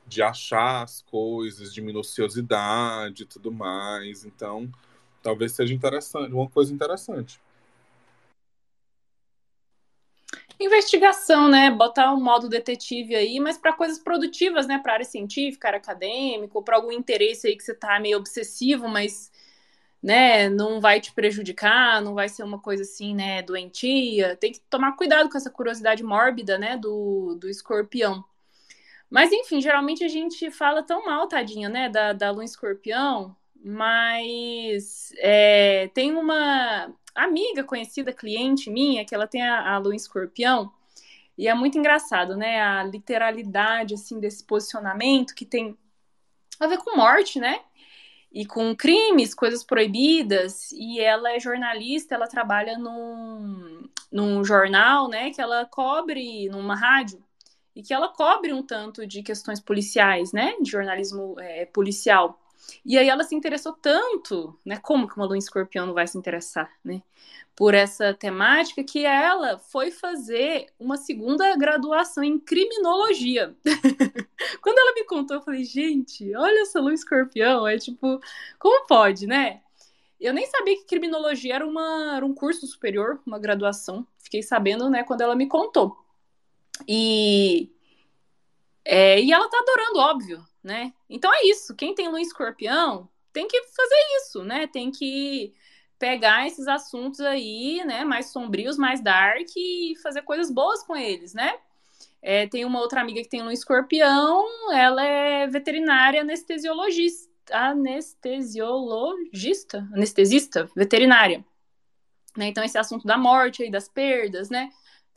de 0.08 0.22
achar 0.22 0.84
as 0.84 1.02
coisas, 1.02 1.74
de 1.74 1.82
minuciosidade 1.82 3.24
e 3.24 3.26
tudo 3.26 3.52
mais. 3.52 4.26
Então, 4.26 4.70
talvez 5.22 5.54
seja 5.54 5.74
interessante, 5.74 6.34
uma 6.34 6.50
coisa 6.50 6.74
interessante. 6.74 7.40
Investigação, 10.60 11.50
né? 11.50 11.72
Botar 11.72 12.14
um 12.14 12.22
modo 12.22 12.48
detetive 12.48 13.16
aí, 13.16 13.40
mas 13.40 13.58
para 13.58 13.74
coisas 13.74 13.98
produtivas, 13.98 14.68
né? 14.68 14.78
Para 14.78 14.94
área 14.94 15.06
científica, 15.06 15.70
área 15.70 15.80
acadêmica, 15.80 16.56
ou 16.58 16.64
para 16.64 16.76
algum 16.76 16.92
interesse 16.92 17.48
aí 17.48 17.58
que 17.58 17.64
você 17.64 17.74
tá 17.74 18.00
meio 18.00 18.18
obsessivo, 18.18 18.88
mas 18.88 19.32
né, 20.02 20.50
não 20.50 20.82
vai 20.82 21.00
te 21.00 21.14
prejudicar, 21.14 22.02
não 22.02 22.14
vai 22.16 22.28
ser 22.28 22.44
uma 22.44 22.60
coisa 22.60 22.84
assim, 22.84 23.14
né, 23.14 23.42
doentia. 23.44 24.36
Tem 24.38 24.52
que 24.52 24.60
tomar 24.70 24.94
cuidado 24.96 25.30
com 25.30 25.38
essa 25.38 25.50
curiosidade 25.50 26.04
mórbida, 26.04 26.58
né, 26.58 26.78
do, 26.78 27.36
do 27.40 27.50
escorpião. 27.50 28.24
Mas, 29.12 29.30
enfim, 29.34 29.60
geralmente 29.60 30.06
a 30.06 30.08
gente 30.08 30.50
fala 30.50 30.82
tão 30.82 31.04
mal, 31.04 31.28
tadinha, 31.28 31.68
né, 31.68 31.90
da, 31.90 32.14
da 32.14 32.32
lua 32.32 32.46
escorpião, 32.46 33.36
mas 33.62 35.14
é, 35.18 35.90
tem 35.94 36.16
uma 36.16 36.90
amiga 37.14 37.62
conhecida, 37.62 38.14
cliente 38.14 38.70
minha, 38.70 39.04
que 39.04 39.14
ela 39.14 39.28
tem 39.28 39.42
a, 39.44 39.74
a 39.74 39.78
lua 39.78 39.98
escorpião, 39.98 40.72
e 41.38 41.46
é 41.46 41.54
muito 41.54 41.78
engraçado, 41.78 42.38
né, 42.38 42.62
a 42.62 42.84
literalidade, 42.84 43.96
assim, 43.96 44.18
desse 44.18 44.46
posicionamento 44.46 45.36
que 45.36 45.46
tem 45.46 45.78
a 46.58 46.68
ver 46.68 46.78
com 46.78 46.96
morte, 46.96 47.38
né, 47.38 47.60
e 48.32 48.46
com 48.46 48.74
crimes, 48.74 49.34
coisas 49.34 49.62
proibidas, 49.62 50.72
e 50.72 51.02
ela 51.02 51.34
é 51.34 51.40
jornalista, 51.40 52.16
ela 52.16 52.30
trabalha 52.30 52.78
num, 52.78 53.90
num 54.10 54.42
jornal, 54.42 55.10
né, 55.10 55.32
que 55.32 55.42
ela 55.42 55.66
cobre 55.66 56.48
numa 56.48 56.76
rádio, 56.76 57.22
e 57.76 57.82
que 57.82 57.94
ela 57.94 58.10
cobre 58.10 58.54
um 58.54 58.64
tanto 58.64 59.06
de 59.06 59.24
questões 59.24 59.60
policiais, 59.60 60.32
né, 60.32 60.56
de 60.62 60.70
jornalismo 60.70 61.36
é, 61.40 61.66
policial. 61.66 62.40
E 62.86 62.98
aí 62.98 63.10
ela 63.10 63.24
se 63.24 63.36
interessou 63.36 63.74
tanto, 63.74 64.58
né, 64.66 64.78
como 64.78 65.08
que 65.08 65.16
uma 65.16 65.26
lua 65.26 65.38
escorpião 65.38 65.86
não 65.86 65.94
vai 65.94 66.08
se 66.08 66.18
interessar, 66.18 66.72
né, 66.84 67.02
por 67.56 67.74
essa 67.74 68.14
temática 68.14 68.84
que 68.84 69.06
ela 69.06 69.60
foi 69.60 69.92
fazer 69.92 70.68
uma 70.80 70.98
segunda 70.98 71.56
graduação 71.56 72.24
em 72.24 72.40
criminologia. 72.40 73.56
Quando 74.62 74.78
ela 74.78 74.94
me 74.94 75.04
contou, 75.06 75.38
eu 75.38 75.42
falei, 75.42 75.64
gente, 75.64 76.36
olha 76.36 76.62
essa 76.62 76.80
lua 76.80 76.94
escorpião, 76.94 77.68
é 77.68 77.78
tipo, 77.78 78.20
como 78.58 78.88
pode, 78.88 79.28
né? 79.28 79.62
Eu 80.20 80.34
nem 80.34 80.46
sabia 80.46 80.78
que 80.78 80.86
criminologia 80.86 81.56
era, 81.56 81.66
uma, 81.66 82.16
era 82.16 82.26
um 82.26 82.34
curso 82.34 82.68
superior, 82.68 83.20
uma 83.26 83.40
graduação. 83.40 84.06
Fiquei 84.20 84.44
sabendo, 84.44 84.88
né, 84.90 85.04
quando 85.04 85.22
ela 85.22 85.36
me 85.36 85.48
contou. 85.48 85.98
E, 86.88 87.72
é, 88.86 89.22
e 89.22 89.32
ela 89.32 89.50
tá 89.50 89.60
adorando, 89.60 90.00
óbvio, 90.00 90.46
né? 90.64 90.94
Então 91.10 91.34
é 91.34 91.46
isso. 91.46 91.76
Quem 91.76 91.96
tem 91.96 92.08
lua 92.08 92.22
escorpião 92.22 93.10
tem 93.34 93.48
que 93.48 93.64
fazer 93.64 93.96
isso, 94.18 94.44
né? 94.44 94.68
Tem 94.68 94.92
que 94.92 95.54
pegar 96.02 96.46
esses 96.48 96.68
assuntos 96.68 97.22
aí, 97.22 97.82
né, 97.86 98.04
mais 98.04 98.32
sombrios, 98.32 98.76
mais 98.76 99.00
dark 99.02 99.48
e 99.56 99.94
fazer 100.02 100.24
coisas 100.24 100.50
boas 100.50 100.82
com 100.84 100.98
eles, 100.98 101.36
né? 101.36 101.54
É, 102.22 102.48
tem 102.48 102.66
uma 102.66 102.80
outra 102.80 103.02
amiga 103.02 103.22
que 103.22 103.30
tem 103.30 103.44
um 103.44 103.52
escorpião, 103.52 104.74
ela 104.74 105.04
é 105.04 105.46
veterinária 105.48 106.22
anestesiologista, 106.22 107.30
anestesiologista, 107.52 109.88
anestesista, 109.94 110.70
veterinária. 110.76 111.46
Né? 112.36 112.48
Então, 112.48 112.64
esse 112.64 112.78
assunto 112.78 113.06
da 113.06 113.18
morte 113.18 113.64
aí, 113.64 113.70
das 113.70 113.90
perdas, 113.90 114.50
né? 114.50 114.72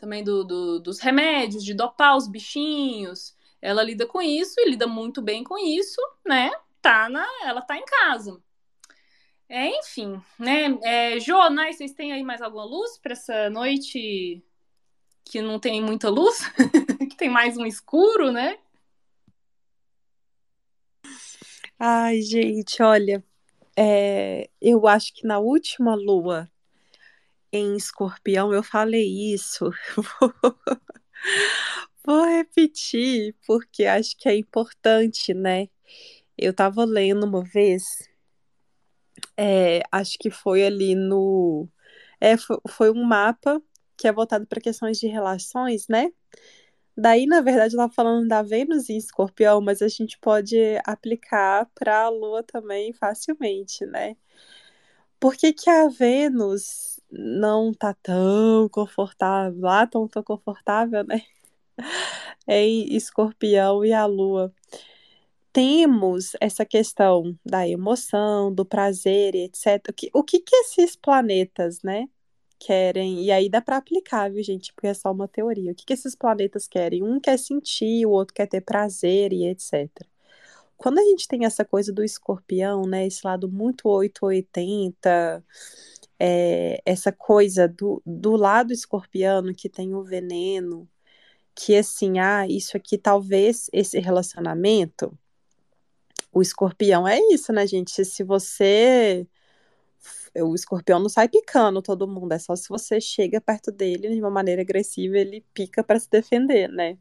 Também 0.05 0.23
do, 0.23 0.45
do, 0.45 0.79
dos 0.81 1.01
remédios, 1.01 1.65
de 1.65 1.73
dopar 1.73 2.15
os 2.15 2.29
bichinhos. 2.29 3.35
Ela 3.63 3.83
lida 3.83 4.07
com 4.07 4.21
isso 4.21 4.55
e 4.59 4.69
lida 4.69 4.87
muito 4.87 5.23
bem 5.23 5.43
com 5.43 5.57
isso, 5.57 5.99
né? 6.27 6.51
Tá 6.83 7.09
na, 7.09 7.27
ela 7.43 7.63
tá 7.63 7.75
em 7.79 7.85
casa. 7.87 8.39
É, 9.49 9.79
enfim, 9.79 10.21
né? 10.39 10.79
É, 10.83 11.19
vocês 11.19 11.95
têm 11.95 12.13
aí 12.13 12.23
mais 12.23 12.43
alguma 12.43 12.67
luz 12.67 12.99
para 12.99 13.13
essa 13.13 13.49
noite 13.49 14.45
que 15.25 15.41
não 15.41 15.59
tem 15.59 15.83
muita 15.83 16.11
luz? 16.11 16.39
que 17.09 17.17
tem 17.17 17.31
mais 17.31 17.57
um 17.57 17.65
escuro, 17.65 18.31
né? 18.31 18.59
Ai, 21.79 22.21
gente, 22.21 22.83
olha, 22.83 23.25
é, 23.75 24.51
eu 24.61 24.87
acho 24.87 25.15
que 25.15 25.27
na 25.27 25.39
última 25.39 25.95
lua 25.95 26.47
em 27.57 27.77
escorpião 27.77 28.53
eu 28.53 28.63
falei 28.63 29.07
isso. 29.35 29.71
Vou 32.05 32.25
repetir, 32.27 33.35
porque 33.47 33.87
acho 33.87 34.17
que 34.17 34.29
é 34.29 34.37
importante, 34.37 35.33
né? 35.35 35.69
Eu 36.37 36.53
tava 36.53 36.85
lendo 36.85 37.25
uma 37.25 37.43
vez 37.43 37.85
é, 39.37 39.83
acho 39.91 40.19
que 40.19 40.31
foi 40.31 40.65
ali 40.65 40.95
no. 40.95 41.69
É, 42.21 42.37
foi, 42.37 42.59
foi 42.69 42.91
um 42.91 43.05
mapa 43.05 43.61
que 43.97 44.09
é 44.09 44.13
voltado 44.13 44.47
para 44.47 44.61
questões 44.61 44.99
de 44.99 45.07
relações, 45.07 45.87
né? 45.89 46.11
Daí, 46.97 47.27
na 47.27 47.41
verdade, 47.41 47.75
ela 47.75 47.89
falando 47.89 48.29
da 48.29 48.43
Vênus 48.43 48.89
em 48.89 48.97
escorpião, 48.97 49.61
mas 49.61 49.83
a 49.83 49.89
gente 49.89 50.19
pode 50.19 50.57
aplicar 50.85 51.69
para 51.75 52.05
a 52.05 52.09
Lua 52.09 52.43
também 52.43 52.93
facilmente, 52.93 53.85
né? 53.87 54.17
Por 55.19 55.37
que, 55.37 55.53
que 55.53 55.71
a 55.71 55.89
Vênus 55.89 56.94
não 57.17 57.73
tá 57.73 57.95
tão 58.03 58.69
confortável, 58.69 59.61
lá 59.61 59.87
tão, 59.87 60.09
tão 60.09 60.23
confortável, 60.23 61.05
né? 61.05 61.23
Em 62.47 62.95
escorpião 62.97 63.85
e 63.85 63.93
a 63.93 64.07
Lua 64.07 64.53
temos 65.55 66.33
essa 66.41 66.65
questão 66.65 67.39
da 67.47 67.67
emoção, 67.69 68.53
do 68.53 68.65
prazer, 68.65 69.37
etc. 69.37 69.89
O 69.89 69.93
que, 69.93 70.11
o 70.13 70.25
que, 70.25 70.41
que 70.41 70.57
esses 70.57 70.97
planetas, 70.97 71.81
né, 71.83 72.09
querem? 72.59 73.23
E 73.25 73.31
aí 73.31 73.49
dá 73.49 73.61
para 73.63 73.77
aplicar, 73.77 74.31
viu, 74.33 74.43
gente? 74.43 74.73
Porque 74.75 74.89
é 74.89 74.95
só 74.95 75.13
uma 75.13 75.29
teoria. 75.29 75.71
O 75.73 75.75
que, 75.75 75.85
que 75.87 75.93
esses 75.93 76.17
planetas 76.17 76.67
querem? 76.67 77.05
Um 77.05 77.21
quer 77.21 77.39
sentir, 77.39 78.05
o 78.05 78.11
outro 78.11 78.35
quer 78.35 78.49
ter 78.49 78.63
prazer 78.63 79.33
e 79.33 79.47
etc. 79.47 79.89
Quando 80.77 80.99
a 80.99 81.03
gente 81.05 81.29
tem 81.29 81.45
essa 81.45 81.65
coisa 81.65 81.93
do 81.93 82.03
escorpião, 82.03 82.83
né, 82.83 83.07
esse 83.07 83.25
lado 83.25 83.49
muito 83.49 83.89
880, 83.89 85.45
é, 86.25 86.81
essa 86.87 87.13
coisa 87.13 87.69
do, 87.69 88.03
do 88.07 88.37
lado 88.37 88.73
escorpiano 88.73 89.55
que 89.55 89.69
tem 89.69 89.95
o 89.95 90.03
veneno, 90.03 90.89
que 91.55 91.77
assim, 91.77 92.19
ah, 92.19 92.47
isso 92.49 92.77
aqui 92.77 92.99
talvez 92.99 93.69
esse 93.73 93.99
relacionamento 94.01 95.17
o 96.35 96.43
escorpião 96.43 97.07
é 97.07 97.19
isso, 97.33 97.53
né, 97.53 97.67
gente? 97.67 98.05
Se 98.05 98.25
você. 98.25 99.27
O 100.37 100.55
escorpião 100.55 100.99
não 100.99 101.09
sai 101.09 101.29
picando 101.29 101.81
todo 101.81 102.09
mundo, 102.09 102.33
é 102.33 102.39
só 102.39 102.57
se 102.57 102.69
você 102.69 103.01
chega 103.01 103.41
perto 103.41 103.71
dele 103.71 104.11
de 104.11 104.21
uma 104.21 104.31
maneira 104.31 104.63
agressiva, 104.63 105.17
ele 105.17 105.45
pica 105.55 105.83
para 105.85 105.99
se 106.01 106.11
defender, 106.11 106.69
né? 106.69 106.99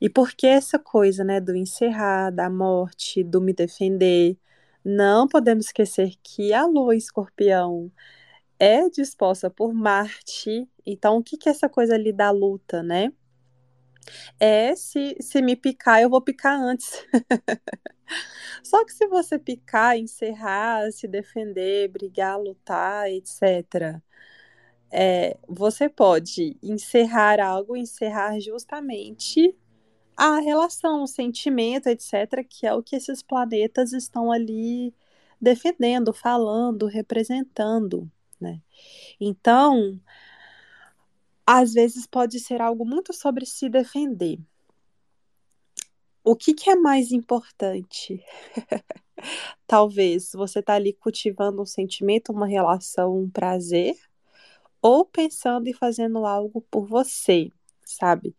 E 0.00 0.10
por 0.10 0.32
que 0.32 0.46
essa 0.46 0.78
coisa, 0.78 1.22
né, 1.24 1.40
do 1.40 1.54
encerrar, 1.56 2.30
da 2.30 2.50
morte, 2.50 3.22
do 3.22 3.40
me 3.40 3.52
defender? 3.54 4.36
Não 4.84 5.26
podemos 5.26 5.66
esquecer 5.66 6.12
que 6.22 6.52
a 6.52 6.66
lua 6.66 6.94
escorpião 6.94 7.90
é 8.58 8.88
disposta 8.90 9.48
por 9.50 9.72
Marte. 9.72 10.68
Então, 10.84 11.16
o 11.16 11.22
que, 11.22 11.36
que 11.36 11.48
é 11.48 11.52
essa 11.52 11.68
coisa 11.68 11.94
ali 11.94 12.12
da 12.12 12.30
luta, 12.30 12.82
né? 12.82 13.12
É 14.38 14.76
se, 14.76 15.16
se 15.20 15.40
me 15.40 15.56
picar, 15.56 16.02
eu 16.02 16.10
vou 16.10 16.20
picar 16.20 16.60
antes. 16.60 17.04
Só 18.62 18.84
que 18.84 18.92
se 18.92 19.06
você 19.06 19.38
picar, 19.38 19.96
encerrar, 19.96 20.90
se 20.92 21.08
defender, 21.08 21.88
brigar, 21.88 22.38
lutar, 22.38 23.10
etc., 23.10 24.00
é, 24.96 25.36
você 25.48 25.88
pode 25.88 26.56
encerrar 26.62 27.40
algo, 27.40 27.76
encerrar 27.76 28.38
justamente 28.38 29.56
a 30.16 30.38
relação, 30.40 31.02
o 31.02 31.06
sentimento, 31.06 31.88
etc., 31.88 32.44
que 32.48 32.66
é 32.66 32.74
o 32.74 32.82
que 32.82 32.96
esses 32.96 33.22
planetas 33.22 33.92
estão 33.92 34.30
ali 34.30 34.94
defendendo, 35.40 36.12
falando, 36.12 36.86
representando, 36.86 38.10
né? 38.40 38.60
Então, 39.20 40.00
às 41.46 41.74
vezes 41.74 42.06
pode 42.06 42.40
ser 42.40 42.60
algo 42.62 42.84
muito 42.84 43.12
sobre 43.12 43.44
se 43.44 43.68
defender. 43.68 44.38
O 46.22 46.34
que, 46.34 46.54
que 46.54 46.70
é 46.70 46.74
mais 46.74 47.12
importante? 47.12 48.24
Talvez 49.66 50.32
você 50.32 50.62
tá 50.62 50.74
ali 50.74 50.92
cultivando 50.94 51.60
um 51.60 51.66
sentimento, 51.66 52.32
uma 52.32 52.46
relação, 52.46 53.18
um 53.18 53.28
prazer, 53.28 53.94
ou 54.80 55.04
pensando 55.04 55.68
e 55.68 55.74
fazendo 55.74 56.24
algo 56.24 56.62
por 56.70 56.86
você, 56.86 57.50
sabe? 57.84 58.34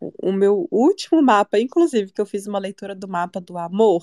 O, 0.00 0.32
meu 0.32 0.68
último 0.70 1.20
mapa, 1.20 1.58
inclusive, 1.58 2.12
que 2.12 2.20
eu 2.20 2.26
fiz 2.26 2.46
uma 2.46 2.58
leitura 2.58 2.94
do 2.94 3.08
mapa 3.08 3.40
do 3.40 3.58
amor, 3.58 4.02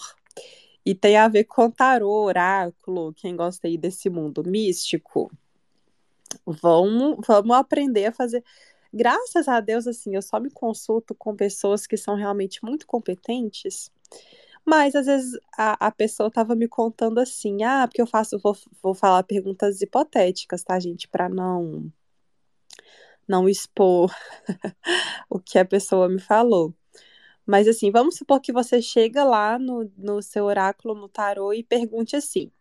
e 0.86 0.94
tem 0.94 1.18
a 1.18 1.28
ver 1.28 1.46
com 1.46 1.72
tarô, 1.72 2.12
oráculo, 2.26 3.14
quem 3.14 3.36
gosta 3.36 3.68
aí 3.68 3.78
desse 3.78 4.10
mundo 4.10 4.44
místico. 4.44 5.32
Vamos, 6.46 7.18
vamos 7.26 7.56
aprender 7.56 8.06
a 8.06 8.12
fazer 8.12 8.44
Graças 8.98 9.50
a 9.50 9.60
Deus, 9.60 9.88
assim, 9.88 10.16
eu 10.16 10.22
só 10.22 10.40
me 10.40 10.50
consulto 10.50 11.14
com 11.14 11.36
pessoas 11.36 11.86
que 11.86 11.98
são 11.98 12.16
realmente 12.16 12.64
muito 12.64 12.88
competentes. 12.88 13.92
Mas 14.66 14.96
às 14.96 15.06
vezes 15.06 15.38
a, 15.58 15.88
a 15.88 15.92
pessoa 15.92 16.28
estava 16.28 16.56
me 16.56 16.66
contando 16.66 17.20
assim, 17.20 17.62
ah, 17.62 17.86
porque 17.86 18.02
eu 18.02 18.08
faço, 18.08 18.40
vou, 18.40 18.56
vou 18.82 18.94
falar 18.96 19.22
perguntas 19.24 19.82
hipotéticas, 19.82 20.64
tá, 20.64 20.80
gente, 20.80 21.10
para 21.10 21.28
não 21.28 21.92
não 23.28 23.50
expor 23.50 24.12
o 25.30 25.40
que 25.40 25.60
a 25.60 25.66
pessoa 25.66 26.10
me 26.10 26.20
falou. 26.20 26.74
Mas 27.46 27.68
assim, 27.68 27.92
vamos 27.92 28.18
supor 28.18 28.42
que 28.42 28.52
você 28.54 28.82
chega 28.82 29.24
lá 29.24 29.60
no, 29.60 29.92
no 29.98 30.22
seu 30.22 30.46
oráculo 30.46 30.96
no 30.96 31.08
tarô 31.10 31.54
e 31.54 31.64
pergunte 31.64 32.16
assim: 32.16 32.52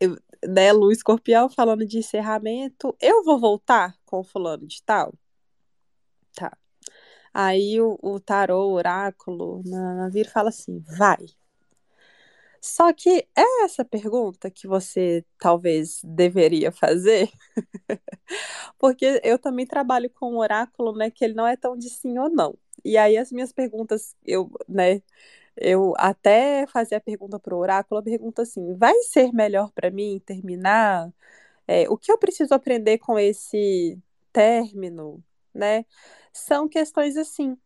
eu, 0.00 0.16
né, 0.48 0.72
Lu 0.72 0.90
Escorpião 0.90 1.48
falando 1.48 1.86
de 1.86 1.98
encerramento, 1.98 2.96
eu 3.00 3.22
vou 3.24 3.38
voltar 3.38 3.96
com 4.04 4.20
o 4.20 4.24
fulano 4.24 4.66
de 4.66 4.82
tal? 4.82 5.14
Tá. 6.34 6.56
Aí 7.34 7.80
o, 7.80 7.98
o 8.02 8.20
tarô, 8.20 8.68
o 8.70 8.72
oráculo, 8.74 9.62
na, 9.66 9.94
na 9.96 10.08
vira 10.08 10.30
fala 10.30 10.48
assim: 10.50 10.80
vai. 10.80 11.26
Só 12.60 12.92
que 12.92 13.26
é 13.36 13.64
essa 13.64 13.84
pergunta 13.84 14.50
que 14.50 14.66
você 14.68 15.24
talvez 15.38 16.00
deveria 16.04 16.70
fazer, 16.72 17.30
porque 18.78 19.20
eu 19.24 19.38
também 19.38 19.66
trabalho 19.66 20.10
com 20.10 20.32
um 20.34 20.38
oráculo, 20.38 20.94
né, 20.96 21.10
que 21.10 21.24
ele 21.24 21.34
não 21.34 21.46
é 21.46 21.56
tão 21.56 21.76
de 21.76 21.88
sim 21.90 22.18
ou 22.18 22.28
não. 22.30 22.56
E 22.84 22.96
aí 22.98 23.16
as 23.16 23.32
minhas 23.32 23.52
perguntas, 23.52 24.14
eu, 24.26 24.50
né, 24.68 25.02
eu 25.56 25.94
até 25.98 26.66
fazia 26.68 26.98
a 26.98 27.00
pergunta 27.00 27.38
para 27.38 27.54
o 27.54 27.58
oráculo, 27.58 28.00
a 28.00 28.04
pergunta 28.04 28.42
assim, 28.42 28.74
vai 28.76 28.94
ser 29.04 29.32
melhor 29.32 29.70
para 29.72 29.90
mim 29.90 30.20
terminar? 30.24 31.12
É, 31.68 31.88
o 31.90 31.96
que 31.98 32.12
eu 32.12 32.18
preciso 32.18 32.54
aprender 32.54 32.98
com 32.98 33.18
esse 33.18 33.98
término, 34.32 35.22
né? 35.54 35.84
São 36.32 36.68
questões 36.68 37.16
assim. 37.16 37.56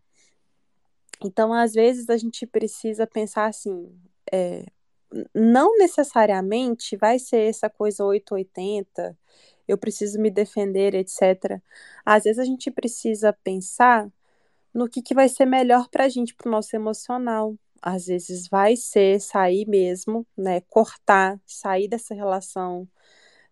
Então, 1.24 1.52
às 1.52 1.72
vezes, 1.74 2.08
a 2.10 2.16
gente 2.16 2.46
precisa 2.46 3.06
pensar 3.06 3.46
assim, 3.46 3.90
é, 4.32 4.66
não 5.34 5.76
necessariamente 5.78 6.96
vai 6.96 7.18
ser 7.18 7.48
essa 7.48 7.70
coisa 7.70 8.04
880, 8.04 9.16
eu 9.68 9.78
preciso 9.78 10.20
me 10.20 10.30
defender, 10.30 10.94
etc. 10.94 11.60
Às 12.04 12.24
vezes 12.24 12.38
a 12.38 12.44
gente 12.44 12.70
precisa 12.70 13.32
pensar 13.32 14.10
no 14.74 14.88
que, 14.88 15.02
que 15.02 15.14
vai 15.14 15.28
ser 15.28 15.46
melhor 15.46 15.88
para 15.88 16.04
a 16.04 16.08
gente, 16.08 16.34
para 16.34 16.48
o 16.48 16.52
nosso 16.52 16.74
emocional. 16.76 17.56
Às 17.82 18.06
vezes 18.06 18.48
vai 18.48 18.76
ser 18.76 19.20
sair 19.20 19.66
mesmo, 19.68 20.26
né? 20.36 20.60
Cortar, 20.62 21.40
sair 21.46 21.88
dessa 21.88 22.14
relação, 22.14 22.88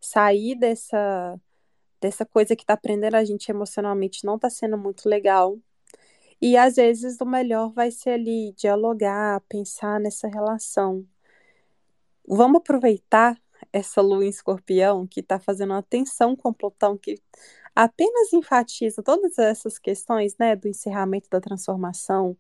sair 0.00 0.56
dessa, 0.56 1.40
dessa 2.00 2.26
coisa 2.26 2.56
que 2.56 2.64
está 2.64 2.76
prendendo 2.76 3.16
a 3.16 3.24
gente 3.24 3.50
emocionalmente 3.50 4.24
não 4.24 4.36
está 4.36 4.50
sendo 4.50 4.78
muito 4.78 5.08
legal. 5.08 5.58
E 6.40 6.56
às 6.56 6.76
vezes 6.76 7.20
o 7.20 7.26
melhor 7.26 7.72
vai 7.72 7.90
ser 7.90 8.10
ali 8.12 8.52
dialogar, 8.54 9.40
pensar 9.48 10.00
nessa 10.00 10.28
relação. 10.28 11.06
Vamos 12.26 12.58
aproveitar 12.58 13.40
essa 13.72 14.00
lua 14.00 14.24
em 14.24 14.28
escorpião 14.28 15.06
que 15.06 15.20
está 15.20 15.38
fazendo 15.38 15.72
uma 15.72 15.82
tensão 15.82 16.36
com 16.36 16.52
Plutão 16.52 16.96
que 16.96 17.20
apenas 17.74 18.32
enfatiza 18.32 19.02
todas 19.02 19.38
essas 19.38 19.78
questões, 19.78 20.36
né, 20.38 20.54
do 20.54 20.68
encerramento 20.68 21.28
da 21.30 21.40
transformação, 21.40 22.36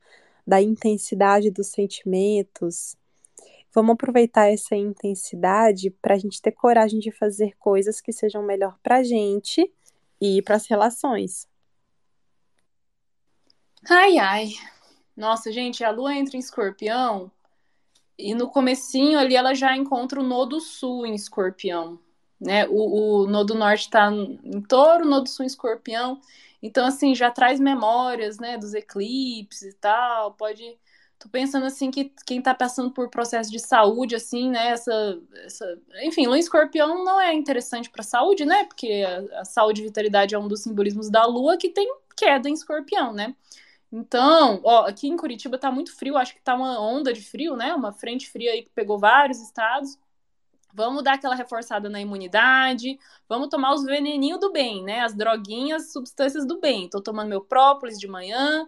da 0.46 0.60
intensidade 0.60 1.50
dos 1.50 1.68
sentimentos. 1.68 2.96
Vamos 3.72 3.94
aproveitar 3.94 4.52
essa 4.52 4.76
intensidade 4.76 5.90
para 5.90 6.14
a 6.14 6.18
gente 6.18 6.42
ter 6.42 6.52
coragem 6.52 7.00
de 7.00 7.10
fazer 7.10 7.56
coisas 7.58 8.00
que 8.00 8.12
sejam 8.12 8.42
melhor 8.42 8.78
para 8.82 8.98
a 8.98 9.02
gente 9.02 9.72
e 10.20 10.42
para 10.42 10.56
as 10.56 10.66
relações. 10.66 11.48
Ai, 13.88 14.18
ai. 14.18 14.50
Nossa, 15.16 15.50
gente, 15.50 15.82
a 15.82 15.90
lua 15.90 16.14
entra 16.14 16.36
em 16.36 16.40
escorpião 16.40 17.30
e 18.18 18.34
no 18.34 18.48
comecinho 18.48 19.18
ali 19.18 19.36
ela 19.36 19.54
já 19.54 19.76
encontra 19.76 20.20
o 20.20 20.22
nodo 20.22 20.60
sul 20.60 21.06
em 21.06 21.14
escorpião 21.14 21.98
né? 22.42 22.66
O, 22.68 23.22
o 23.22 23.26
Nodo 23.26 23.54
Norte 23.54 23.82
está 23.82 24.10
em 24.10 24.60
touro, 24.62 25.04
o 25.04 25.08
Nodo 25.08 25.28
Sul 25.28 25.44
em 25.44 25.46
escorpião. 25.46 26.20
Então, 26.60 26.86
assim, 26.86 27.14
já 27.14 27.30
traz 27.30 27.60
memórias, 27.60 28.38
né, 28.38 28.58
dos 28.58 28.74
eclipses 28.74 29.74
e 29.74 29.76
tal. 29.76 30.32
Pode. 30.32 30.76
Tô 31.18 31.28
pensando, 31.28 31.66
assim, 31.66 31.90
que 31.90 32.12
quem 32.26 32.38
está 32.40 32.52
passando 32.52 32.90
por 32.90 33.08
processo 33.08 33.50
de 33.50 33.60
saúde, 33.60 34.16
assim, 34.16 34.50
né, 34.50 34.68
essa. 34.70 35.20
essa... 35.44 35.78
Enfim, 36.02 36.26
Lua 36.26 36.36
em 36.36 36.40
escorpião 36.40 37.04
não 37.04 37.20
é 37.20 37.32
interessante 37.32 37.88
para 37.88 38.02
saúde, 38.02 38.44
né? 38.44 38.64
Porque 38.64 39.04
a, 39.06 39.40
a 39.40 39.44
saúde 39.44 39.82
e 39.82 39.84
vitalidade 39.84 40.34
é 40.34 40.38
um 40.38 40.48
dos 40.48 40.62
simbolismos 40.62 41.08
da 41.10 41.24
Lua 41.24 41.56
que 41.56 41.68
tem 41.68 41.88
queda 42.16 42.48
em 42.48 42.54
escorpião, 42.54 43.12
né? 43.12 43.34
Então, 43.92 44.60
ó, 44.64 44.86
aqui 44.86 45.06
em 45.06 45.16
Curitiba 45.18 45.58
tá 45.58 45.70
muito 45.70 45.94
frio, 45.94 46.16
acho 46.16 46.34
que 46.34 46.40
tá 46.40 46.54
uma 46.54 46.80
onda 46.80 47.12
de 47.12 47.20
frio, 47.20 47.56
né? 47.56 47.74
Uma 47.74 47.92
frente 47.92 48.30
fria 48.30 48.52
aí 48.52 48.62
que 48.62 48.70
pegou 48.70 48.98
vários 48.98 49.38
estados. 49.40 49.98
Vamos 50.72 51.02
dar 51.04 51.14
aquela 51.14 51.34
reforçada 51.34 51.90
na 51.90 52.00
imunidade, 52.00 52.98
vamos 53.28 53.48
tomar 53.48 53.74
os 53.74 53.84
veneninhos 53.84 54.40
do 54.40 54.50
bem, 54.50 54.82
né? 54.82 55.00
As 55.00 55.14
droguinhas, 55.14 55.92
substâncias 55.92 56.46
do 56.46 56.58
bem. 56.58 56.88
Tô 56.88 57.02
tomando 57.02 57.28
meu 57.28 57.42
própolis 57.42 57.98
de 57.98 58.08
manhã, 58.08 58.66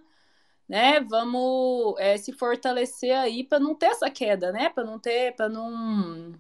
né? 0.68 1.00
Vamos 1.00 1.94
é, 1.98 2.18
se 2.18 2.30
fortalecer 2.32 3.16
aí 3.16 3.42
para 3.42 3.58
não 3.58 3.74
ter 3.74 3.86
essa 3.86 4.10
queda, 4.10 4.52
né? 4.52 4.68
Para 4.68 4.84
não 4.84 4.98
ter, 4.98 5.34
para 5.34 5.48
não, 5.48 6.34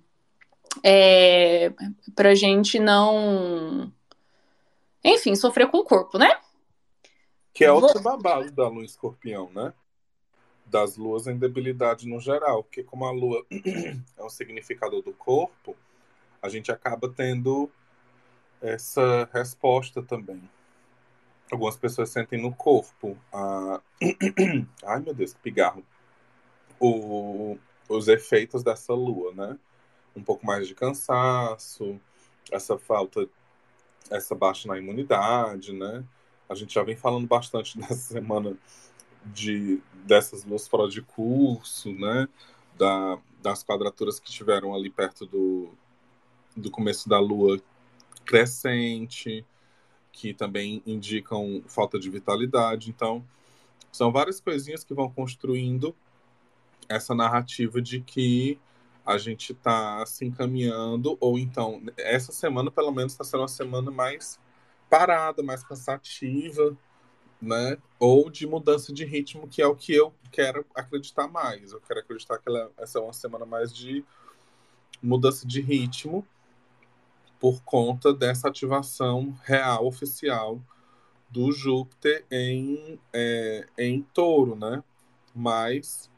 é, 0.82 1.72
para 2.14 2.34
gente 2.34 2.78
não, 2.78 3.90
enfim, 5.02 5.34
sofrer 5.34 5.70
com 5.70 5.78
o 5.78 5.84
corpo, 5.84 6.18
né? 6.18 6.38
Que 7.54 7.64
é 7.64 7.72
outro 7.72 8.02
babado 8.02 8.50
da 8.50 8.68
lua 8.68 8.84
escorpião, 8.84 9.50
né? 9.54 9.72
das 10.66 10.96
luas 10.96 11.26
em 11.26 11.36
debilidade 11.36 12.08
no 12.08 12.20
geral, 12.20 12.64
porque 12.64 12.82
como 12.82 13.04
a 13.04 13.10
lua 13.10 13.44
é 14.16 14.24
um 14.24 14.28
significador 14.28 15.02
do 15.02 15.12
corpo, 15.12 15.76
a 16.42 16.48
gente 16.48 16.72
acaba 16.72 17.08
tendo 17.08 17.70
essa 18.60 19.28
resposta 19.32 20.02
também. 20.02 20.42
Algumas 21.50 21.76
pessoas 21.76 22.10
sentem 22.10 22.40
no 22.40 22.54
corpo 22.54 23.16
a... 23.32 23.80
Ai, 24.84 25.00
meu 25.00 25.14
Deus, 25.14 25.34
que 25.34 25.40
pigarro. 25.40 25.84
O... 26.80 27.58
Os 27.88 28.08
efeitos 28.08 28.62
dessa 28.62 28.94
lua, 28.94 29.32
né? 29.34 29.58
Um 30.16 30.22
pouco 30.22 30.46
mais 30.46 30.66
de 30.66 30.74
cansaço, 30.74 32.00
essa 32.50 32.78
falta, 32.78 33.28
essa 34.10 34.34
baixa 34.34 34.66
na 34.66 34.78
imunidade, 34.78 35.72
né? 35.72 36.02
A 36.48 36.54
gente 36.54 36.74
já 36.74 36.82
vem 36.82 36.96
falando 36.96 37.26
bastante 37.26 37.76
nessa 37.80 37.94
semana 37.94 38.56
de 39.24 39.80
dessas 40.04 40.44
luas 40.44 40.68
fora 40.68 40.88
de 40.88 41.00
curso, 41.00 41.92
né? 41.92 42.28
Da, 42.76 43.18
das 43.40 43.62
quadraturas 43.62 44.18
que 44.18 44.30
tiveram 44.30 44.74
ali 44.74 44.90
perto 44.90 45.24
do, 45.26 45.72
do 46.56 46.70
começo 46.70 47.08
da 47.08 47.18
lua 47.18 47.60
crescente, 48.24 49.44
que 50.12 50.34
também 50.34 50.82
indicam 50.86 51.62
falta 51.66 51.98
de 51.98 52.10
vitalidade. 52.10 52.90
Então, 52.90 53.24
são 53.92 54.10
várias 54.10 54.40
coisinhas 54.40 54.84
que 54.84 54.94
vão 54.94 55.10
construindo 55.10 55.94
essa 56.88 57.14
narrativa 57.14 57.80
de 57.80 58.00
que 58.00 58.58
a 59.06 59.18
gente 59.18 59.52
está 59.52 60.04
se 60.06 60.24
encaminhando, 60.24 61.16
ou 61.20 61.38
então, 61.38 61.82
essa 61.96 62.32
semana, 62.32 62.70
pelo 62.70 62.90
menos, 62.90 63.12
está 63.12 63.24
sendo 63.24 63.40
uma 63.40 63.48
semana 63.48 63.90
mais 63.90 64.40
parada, 64.94 65.42
mais 65.42 65.64
cansativa, 65.64 66.76
né? 67.42 67.76
Ou 67.98 68.30
de 68.30 68.46
mudança 68.46 68.92
de 68.92 69.04
ritmo, 69.04 69.48
que 69.48 69.60
é 69.60 69.66
o 69.66 69.74
que 69.74 69.92
eu 69.92 70.14
quero 70.30 70.64
acreditar 70.72 71.26
mais. 71.26 71.72
Eu 71.72 71.80
quero 71.80 71.98
acreditar 71.98 72.38
que 72.38 72.48
ela, 72.48 72.70
essa 72.78 73.00
é 73.00 73.02
uma 73.02 73.12
semana 73.12 73.44
mais 73.44 73.74
de 73.74 74.04
mudança 75.02 75.48
de 75.48 75.60
ritmo 75.60 76.24
por 77.40 77.60
conta 77.64 78.14
dessa 78.14 78.46
ativação 78.46 79.36
real, 79.42 79.84
oficial 79.84 80.62
do 81.28 81.50
Júpiter 81.50 82.24
em, 82.30 82.96
é, 83.12 83.66
em 83.76 84.00
touro, 84.00 84.54
né? 84.54 84.80
Mas 85.34 86.08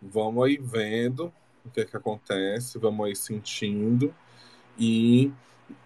vamos 0.00 0.42
aí 0.42 0.56
vendo 0.56 1.30
o 1.66 1.70
que 1.70 1.82
é 1.82 1.84
que 1.84 1.98
acontece, 1.98 2.78
vamos 2.78 3.06
aí 3.06 3.14
sentindo 3.14 4.12
e 4.78 5.30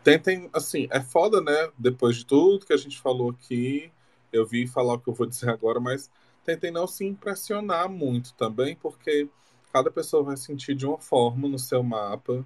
tentem, 0.02 0.48
assim, 0.52 0.88
é 0.90 1.00
foda, 1.00 1.40
né? 1.40 1.70
Depois 1.78 2.16
de 2.16 2.26
tudo 2.26 2.66
que 2.66 2.72
a 2.72 2.76
gente 2.76 2.98
falou 2.98 3.30
aqui, 3.30 3.90
eu 4.32 4.46
vi 4.46 4.66
falar 4.66 4.94
o 4.94 4.98
que 4.98 5.08
eu 5.08 5.14
vou 5.14 5.26
dizer 5.26 5.50
agora, 5.50 5.80
mas 5.80 6.10
tentem 6.44 6.70
não 6.70 6.86
se 6.86 7.04
impressionar 7.04 7.88
muito 7.88 8.32
também, 8.34 8.76
porque 8.76 9.28
cada 9.72 9.90
pessoa 9.90 10.22
vai 10.22 10.36
sentir 10.36 10.74
de 10.74 10.86
uma 10.86 10.98
forma 10.98 11.48
no 11.48 11.58
seu 11.58 11.82
mapa, 11.82 12.44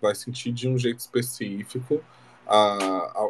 vai 0.00 0.14
sentir 0.14 0.52
de 0.52 0.68
um 0.68 0.78
jeito 0.78 1.00
específico. 1.00 2.02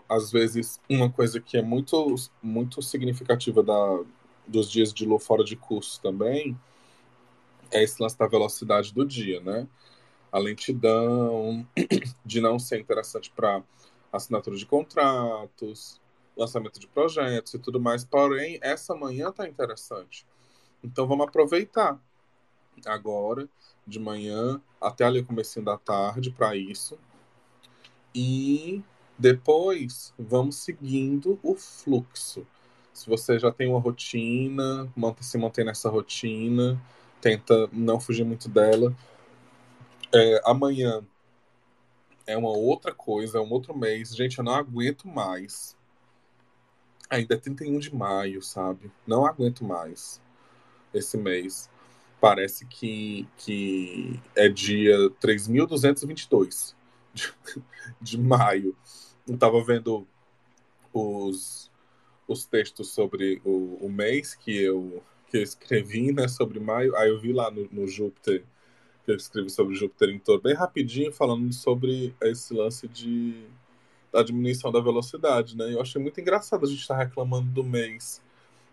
Às 0.08 0.30
vezes, 0.30 0.80
uma 0.88 1.10
coisa 1.10 1.40
que 1.40 1.56
é 1.56 1.62
muito, 1.62 2.14
muito 2.42 2.80
significativa 2.82 3.62
da, 3.62 4.02
dos 4.46 4.70
dias 4.70 4.92
de 4.92 5.04
lua 5.04 5.18
fora 5.18 5.44
de 5.44 5.56
curso 5.56 6.00
também 6.00 6.56
é 7.70 7.82
esse 7.82 8.02
lance 8.02 8.18
da 8.18 8.26
velocidade 8.26 8.92
do 8.92 9.04
dia, 9.04 9.40
né? 9.40 9.66
A 10.32 10.38
lentidão, 10.38 11.66
de 12.24 12.40
não 12.40 12.58
ser 12.58 12.80
interessante 12.80 13.30
para 13.30 13.62
assinatura 14.12 14.56
de 14.56 14.66
contratos, 14.66 16.00
lançamento 16.36 16.78
de 16.78 16.86
projetos 16.86 17.54
e 17.54 17.58
tudo 17.58 17.80
mais. 17.80 18.04
Porém, 18.04 18.58
essa 18.62 18.94
manhã 18.94 19.32
tá 19.32 19.48
interessante. 19.48 20.26
Então 20.82 21.06
vamos 21.06 21.26
aproveitar 21.26 22.00
agora 22.86 23.48
de 23.86 23.98
manhã 23.98 24.60
até 24.80 25.04
ali 25.04 25.20
o 25.20 25.26
comecinho 25.26 25.64
da 25.64 25.76
tarde 25.76 26.30
para 26.30 26.56
isso. 26.56 26.98
E 28.14 28.82
depois 29.18 30.14
vamos 30.18 30.56
seguindo 30.56 31.38
o 31.42 31.54
fluxo. 31.54 32.46
Se 32.92 33.08
você 33.08 33.38
já 33.38 33.52
tem 33.52 33.68
uma 33.68 33.78
rotina, 33.78 34.90
se 35.20 35.38
mantém 35.38 35.64
nessa 35.64 35.88
rotina, 35.88 36.80
tenta 37.20 37.68
não 37.72 38.00
fugir 38.00 38.24
muito 38.24 38.48
dela. 38.48 38.94
É, 40.12 40.40
amanhã 40.44 41.04
é 42.26 42.36
uma 42.36 42.50
outra 42.50 42.94
coisa, 42.94 43.38
é 43.38 43.40
um 43.40 43.50
outro 43.50 43.76
mês. 43.76 44.14
Gente, 44.14 44.38
eu 44.38 44.44
não 44.44 44.54
aguento 44.54 45.06
mais. 45.06 45.76
Ainda 47.08 47.34
é 47.34 47.38
31 47.38 47.78
de 47.78 47.94
maio, 47.94 48.42
sabe? 48.42 48.90
Não 49.06 49.26
aguento 49.26 49.64
mais 49.64 50.20
esse 50.94 51.16
mês. 51.16 51.68
Parece 52.20 52.66
que, 52.66 53.26
que 53.36 54.20
é 54.36 54.48
dia 54.48 54.96
3.222 55.20 56.74
de, 57.14 57.34
de 58.00 58.18
maio. 58.18 58.76
Eu 59.26 59.38
tava 59.38 59.62
vendo 59.64 60.06
os, 60.92 61.70
os 62.28 62.44
textos 62.44 62.90
sobre 62.90 63.40
o, 63.44 63.78
o 63.80 63.88
mês 63.90 64.34
que 64.34 64.56
eu, 64.56 65.02
que 65.28 65.38
eu 65.38 65.42
escrevi, 65.42 66.12
né, 66.12 66.28
sobre 66.28 66.60
maio. 66.60 66.94
Aí 66.96 67.08
eu 67.08 67.18
vi 67.18 67.32
lá 67.32 67.50
no, 67.50 67.68
no 67.72 67.88
Júpiter, 67.88 68.44
que 69.04 69.10
eu 69.10 69.16
escrevi 69.16 69.50
sobre 69.50 69.74
Júpiter 69.74 70.10
em 70.10 70.18
torno, 70.18 70.42
bem 70.42 70.54
rapidinho, 70.54 71.12
falando 71.12 71.52
sobre 71.52 72.14
esse 72.22 72.54
lance 72.54 72.86
de 72.88 73.46
da 74.12 74.24
diminuição 74.24 74.72
da 74.72 74.80
velocidade, 74.80 75.56
né? 75.56 75.72
Eu 75.72 75.80
achei 75.80 76.02
muito 76.02 76.20
engraçado 76.20 76.66
a 76.66 76.68
gente 76.68 76.80
estar 76.80 76.96
tá 76.96 77.04
reclamando 77.04 77.48
do 77.50 77.62
mês 77.62 78.20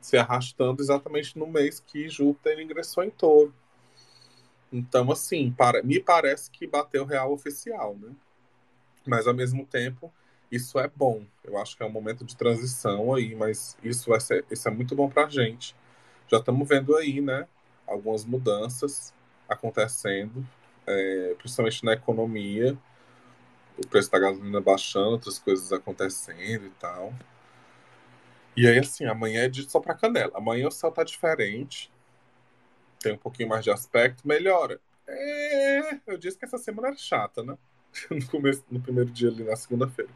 se 0.01 0.17
arrastando 0.17 0.81
exatamente 0.81 1.37
no 1.37 1.47
mês 1.47 1.79
que 1.79 2.07
Júpiter 2.07 2.59
ingressou 2.59 3.03
em 3.03 3.09
touro. 3.09 3.53
Então, 4.71 5.11
assim, 5.11 5.51
para, 5.51 5.83
me 5.83 5.99
parece 5.99 6.49
que 6.49 6.67
bateu 6.67 7.05
real 7.05 7.33
oficial, 7.33 7.95
né? 7.95 8.11
Mas 9.05 9.27
ao 9.27 9.33
mesmo 9.33 9.65
tempo, 9.65 10.11
isso 10.51 10.79
é 10.79 10.87
bom. 10.87 11.23
Eu 11.43 11.57
acho 11.57 11.75
que 11.75 11.83
é 11.83 11.85
um 11.85 11.91
momento 11.91 12.25
de 12.25 12.35
transição 12.35 13.13
aí, 13.13 13.35
mas 13.35 13.77
isso 13.83 14.09
vai 14.09 14.19
ser, 14.19 14.45
isso 14.49 14.67
é 14.67 14.71
muito 14.71 14.95
bom 14.95 15.09
para 15.09 15.25
a 15.25 15.29
gente. 15.29 15.75
Já 16.27 16.37
estamos 16.37 16.67
vendo 16.67 16.95
aí, 16.95 17.21
né? 17.21 17.47
Algumas 17.85 18.25
mudanças 18.25 19.13
acontecendo, 19.47 20.45
é, 20.85 21.35
principalmente 21.37 21.83
na 21.85 21.93
economia. 21.93 22.77
O 23.77 23.87
preço 23.87 24.11
da 24.11 24.19
gasolina 24.19 24.59
baixando, 24.59 25.11
outras 25.11 25.37
coisas 25.37 25.71
acontecendo 25.71 26.65
e 26.65 26.71
tal. 26.79 27.13
E 28.55 28.67
aí, 28.67 28.79
assim, 28.79 29.05
amanhã 29.05 29.43
é 29.43 29.47
de 29.47 29.69
só 29.69 29.79
para 29.79 29.93
canela. 29.93 30.31
Amanhã 30.35 30.67
o 30.67 30.71
céu 30.71 30.91
tá 30.91 31.03
diferente. 31.03 31.91
Tem 32.99 33.13
um 33.13 33.17
pouquinho 33.17 33.49
mais 33.49 33.63
de 33.63 33.69
aspecto, 33.69 34.27
melhora. 34.27 34.81
É, 35.07 35.99
eu 36.07 36.17
disse 36.17 36.37
que 36.37 36.45
essa 36.45 36.57
semana 36.57 36.87
era 36.89 36.97
chata, 36.97 37.43
né? 37.43 37.57
No, 38.11 38.27
começo, 38.27 38.63
no 38.69 38.79
primeiro 38.79 39.09
dia 39.09 39.29
ali 39.29 39.43
na 39.43 39.55
segunda-feira. 39.55 40.11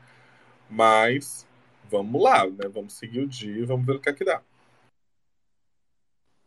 Mas 0.70 1.48
vamos 1.90 2.22
lá, 2.22 2.46
né? 2.46 2.68
Vamos 2.68 2.94
seguir 2.94 3.22
o 3.22 3.28
dia 3.28 3.66
vamos 3.66 3.86
ver 3.86 3.94
o 3.94 4.00
que 4.00 4.10
é 4.10 4.14
que 4.14 4.26
dá. 4.26 4.42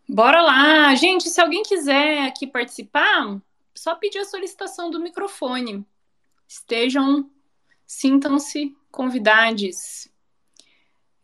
Bora 0.08 0.42
lá! 0.42 0.94
Gente, 0.94 1.30
se 1.30 1.40
alguém 1.40 1.62
quiser 1.62 2.26
aqui 2.26 2.46
participar, 2.46 3.40
só 3.74 3.94
pedir 3.94 4.18
a 4.18 4.24
solicitação 4.24 4.90
do 4.90 5.00
microfone. 5.00 5.84
Estejam, 6.46 7.30
sintam-se 7.86 8.76
convidados. 8.90 10.08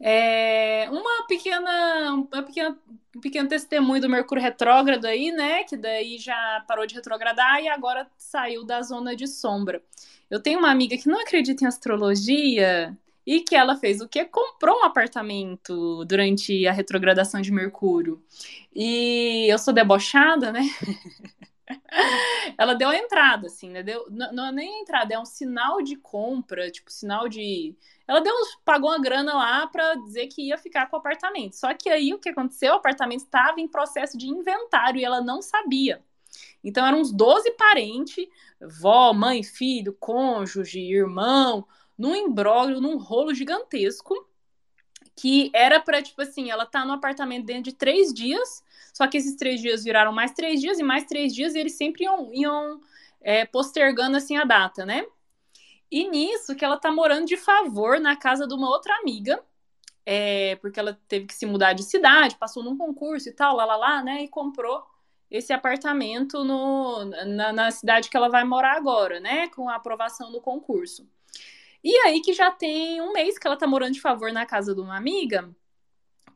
É, 0.00 0.88
uma 0.90 1.26
pequena, 1.26 2.14
uma 2.14 2.42
pequena, 2.42 2.78
um 3.14 3.20
pequeno 3.20 3.48
testemunho 3.48 4.00
do 4.00 4.08
Mercúrio 4.08 4.42
retrógrado 4.42 5.04
aí, 5.04 5.30
né? 5.30 5.62
Que 5.64 5.76
daí 5.76 6.16
já 6.16 6.64
parou 6.66 6.86
de 6.86 6.94
retrogradar 6.94 7.62
e 7.62 7.68
agora 7.68 8.10
saiu 8.16 8.64
da 8.64 8.80
zona 8.80 9.14
de 9.14 9.26
sombra. 9.26 9.82
Eu 10.30 10.40
tenho 10.40 10.58
uma 10.58 10.70
amiga 10.70 10.96
que 10.96 11.08
não 11.08 11.20
acredita 11.20 11.64
em 11.64 11.66
astrologia 11.66 12.96
e 13.30 13.42
que 13.42 13.54
ela 13.54 13.76
fez 13.76 14.00
o 14.00 14.08
quê? 14.08 14.24
Comprou 14.24 14.80
um 14.80 14.84
apartamento 14.84 16.04
durante 16.04 16.66
a 16.66 16.72
retrogradação 16.72 17.40
de 17.40 17.52
Mercúrio. 17.52 18.20
E 18.74 19.46
eu 19.48 19.56
sou 19.56 19.72
debochada, 19.72 20.50
né? 20.50 20.62
ela 22.58 22.74
deu 22.74 22.88
a 22.88 22.96
entrada, 22.96 23.46
assim, 23.46 23.70
né? 23.70 23.84
Deu, 23.84 24.04
não, 24.10 24.32
não 24.32 24.46
é 24.46 24.50
nem 24.50 24.74
a 24.74 24.80
entrada, 24.80 25.14
é 25.14 25.18
um 25.18 25.24
sinal 25.24 25.80
de 25.80 25.94
compra, 25.94 26.72
tipo, 26.72 26.90
sinal 26.90 27.28
de. 27.28 27.76
Ela 28.08 28.18
deu, 28.18 28.34
pagou 28.64 28.90
uma 28.90 29.00
grana 29.00 29.32
lá 29.32 29.64
para 29.68 29.94
dizer 29.94 30.26
que 30.26 30.48
ia 30.48 30.58
ficar 30.58 30.86
com 30.86 30.96
o 30.96 30.98
apartamento. 30.98 31.54
Só 31.54 31.72
que 31.72 31.88
aí 31.88 32.12
o 32.12 32.18
que 32.18 32.30
aconteceu? 32.30 32.72
O 32.72 32.78
apartamento 32.78 33.20
estava 33.20 33.60
em 33.60 33.68
processo 33.68 34.18
de 34.18 34.26
inventário 34.26 34.98
e 35.00 35.04
ela 35.04 35.20
não 35.20 35.40
sabia. 35.40 36.02
Então 36.64 36.84
eram 36.84 36.98
uns 37.00 37.12
12 37.12 37.52
parentes, 37.52 38.26
vó, 38.60 39.12
mãe, 39.12 39.44
filho, 39.44 39.96
cônjuge, 40.00 40.80
irmão, 40.80 41.64
num 42.00 42.16
imbróglio, 42.16 42.80
num 42.80 42.96
rolo 42.96 43.34
gigantesco 43.34 44.26
que 45.14 45.50
era 45.52 45.78
para, 45.78 46.00
tipo 46.00 46.22
assim, 46.22 46.50
ela 46.50 46.64
tá 46.64 46.82
no 46.82 46.94
apartamento 46.94 47.44
dentro 47.44 47.64
de 47.64 47.74
três 47.74 48.10
dias, 48.10 48.64
só 48.94 49.06
que 49.06 49.18
esses 49.18 49.36
três 49.36 49.60
dias 49.60 49.84
viraram 49.84 50.10
mais 50.10 50.32
três 50.32 50.62
dias 50.62 50.78
e 50.78 50.82
mais 50.82 51.04
três 51.04 51.34
dias, 51.34 51.54
e 51.54 51.58
eles 51.58 51.74
sempre 51.74 52.04
iam, 52.04 52.32
iam 52.32 52.80
é, 53.20 53.44
postergando, 53.44 54.16
assim, 54.16 54.38
a 54.38 54.44
data, 54.44 54.86
né? 54.86 55.04
E 55.90 56.08
nisso 56.08 56.56
que 56.56 56.64
ela 56.64 56.78
tá 56.78 56.90
morando 56.90 57.26
de 57.26 57.36
favor 57.36 58.00
na 58.00 58.16
casa 58.16 58.46
de 58.46 58.54
uma 58.54 58.70
outra 58.70 58.96
amiga, 58.96 59.44
é, 60.06 60.56
porque 60.56 60.80
ela 60.80 60.98
teve 61.06 61.26
que 61.26 61.34
se 61.34 61.44
mudar 61.44 61.74
de 61.74 61.82
cidade, 61.82 62.36
passou 62.36 62.62
num 62.62 62.78
concurso 62.78 63.28
e 63.28 63.32
tal, 63.32 63.54
lá, 63.54 63.66
lá, 63.66 63.76
lá, 63.76 64.02
né? 64.02 64.24
E 64.24 64.28
comprou 64.28 64.82
esse 65.30 65.52
apartamento 65.52 66.42
no, 66.44 67.04
na, 67.04 67.52
na 67.52 67.70
cidade 67.70 68.08
que 68.08 68.16
ela 68.16 68.30
vai 68.30 68.44
morar 68.44 68.74
agora, 68.74 69.20
né? 69.20 69.48
Com 69.48 69.68
a 69.68 69.74
aprovação 69.74 70.32
do 70.32 70.40
concurso. 70.40 71.06
E 71.82 71.96
aí 71.98 72.20
que 72.20 72.32
já 72.32 72.50
tem 72.50 73.00
um 73.00 73.12
mês 73.12 73.38
que 73.38 73.46
ela 73.46 73.56
tá 73.56 73.66
morando 73.66 73.92
de 73.94 74.00
favor 74.00 74.32
na 74.32 74.44
casa 74.46 74.74
de 74.74 74.80
uma 74.80 74.96
amiga, 74.96 75.48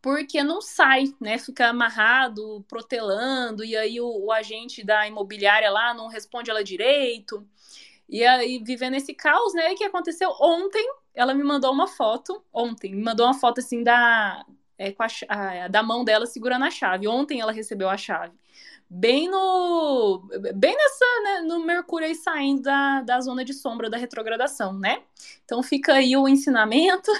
porque 0.02 0.42
não 0.42 0.60
sai, 0.60 1.04
né? 1.20 1.38
Fica 1.38 1.68
amarrado, 1.68 2.64
protelando, 2.68 3.64
e 3.64 3.76
aí 3.76 4.00
o, 4.00 4.26
o 4.26 4.32
agente 4.32 4.84
da 4.84 5.06
imobiliária 5.06 5.70
lá 5.70 5.94
não 5.94 6.08
responde 6.08 6.50
ela 6.50 6.64
direito. 6.64 7.46
E 8.08 8.24
aí, 8.24 8.62
vivendo 8.62 8.94
esse 8.94 9.14
caos, 9.14 9.54
né? 9.54 9.74
Que 9.74 9.84
aconteceu 9.84 10.30
ontem? 10.40 10.86
Ela 11.14 11.34
me 11.34 11.44
mandou 11.44 11.72
uma 11.72 11.86
foto, 11.86 12.44
ontem, 12.52 12.94
me 12.94 13.02
mandou 13.02 13.26
uma 13.26 13.34
foto 13.34 13.60
assim 13.60 13.82
da, 13.82 14.44
é, 14.78 14.94
a, 15.28 15.64
a, 15.64 15.68
da 15.68 15.82
mão 15.82 16.04
dela 16.04 16.26
segurando 16.26 16.64
a 16.64 16.70
chave. 16.70 17.08
Ontem 17.08 17.40
ela 17.40 17.52
recebeu 17.52 17.88
a 17.88 17.96
chave 17.96 18.34
bem 18.94 19.28
no 19.28 20.22
bem 20.54 20.76
nessa 20.76 21.04
né, 21.24 21.40
no 21.40 21.64
Mercúrio 21.64 22.06
aí 22.06 22.14
saindo 22.14 22.62
da, 22.62 23.00
da 23.02 23.20
zona 23.20 23.44
de 23.44 23.52
sombra 23.52 23.90
da 23.90 23.96
retrogradação, 23.96 24.72
né? 24.72 25.02
Então 25.44 25.62
fica 25.62 25.94
aí 25.94 26.16
o 26.16 26.28
ensinamento. 26.28 27.10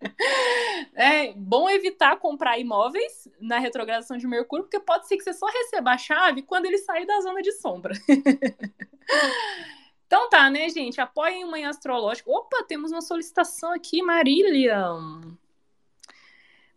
é 0.94 1.32
bom 1.32 1.70
evitar 1.70 2.18
comprar 2.18 2.58
imóveis 2.58 3.26
na 3.40 3.58
retrogradação 3.58 4.18
de 4.18 4.26
Mercúrio, 4.26 4.64
porque 4.64 4.78
pode 4.78 5.08
ser 5.08 5.16
que 5.16 5.24
você 5.24 5.32
só 5.32 5.46
receba 5.46 5.92
a 5.92 5.98
chave 5.98 6.42
quando 6.42 6.66
ele 6.66 6.78
sair 6.78 7.06
da 7.06 7.18
zona 7.22 7.40
de 7.40 7.52
sombra. 7.52 7.94
então 10.06 10.28
tá, 10.28 10.50
né, 10.50 10.68
gente? 10.68 11.00
Apoiem 11.00 11.44
o 11.44 11.50
Manhã 11.50 11.70
Astrológico. 11.70 12.30
Opa, 12.30 12.62
temos 12.68 12.92
uma 12.92 13.00
solicitação 13.00 13.72
aqui, 13.72 14.02
Marília. 14.02 14.84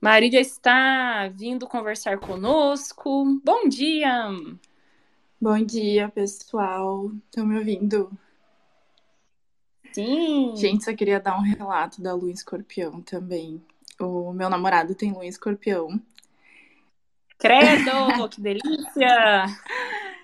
Marília 0.08 0.40
está 0.40 1.28
vindo 1.28 1.68
conversar 1.68 2.18
conosco. 2.18 3.42
Bom 3.44 3.68
dia! 3.68 4.30
Bom 5.40 5.62
dia, 5.62 6.08
pessoal. 6.08 7.12
Estão 7.26 7.46
me 7.46 7.58
ouvindo? 7.58 8.10
Sim! 9.92 10.56
Gente, 10.56 10.86
só 10.86 10.96
queria 10.96 11.20
dar 11.20 11.38
um 11.38 11.42
relato 11.42 12.02
da 12.02 12.14
Lua 12.14 12.32
Escorpião 12.32 13.02
também. 13.02 13.62
O 14.00 14.32
meu 14.32 14.50
namorado 14.50 14.96
tem 14.96 15.12
Lua 15.12 15.26
Escorpião. 15.26 16.02
Credo! 17.38 17.92
que 18.32 18.40
delícia! 18.40 19.46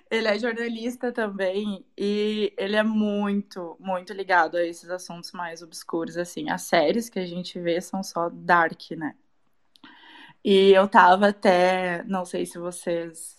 Ele 0.10 0.30
é 0.30 0.40
jornalista 0.40 1.12
também 1.12 1.86
e 1.98 2.54
ele 2.56 2.78
é 2.78 2.84
muito, 2.84 3.76
muito 3.82 4.14
ligado 4.14 4.56
a 4.56 4.66
esses 4.66 4.90
assuntos 4.90 5.34
mais 5.34 5.62
obscuros, 5.62 6.16
assim. 6.16 6.50
As 6.50 6.62
séries 6.62 7.10
que 7.10 7.20
a 7.20 7.26
gente 7.26 7.60
vê 7.60 7.82
são 7.82 8.02
só 8.02 8.30
dark, 8.30 8.92
né? 8.92 9.14
E 10.44 10.72
eu 10.74 10.88
tava 10.88 11.30
até, 11.30 12.04
não 12.04 12.26
sei 12.26 12.46
se 12.46 12.58
vocês 12.58 13.38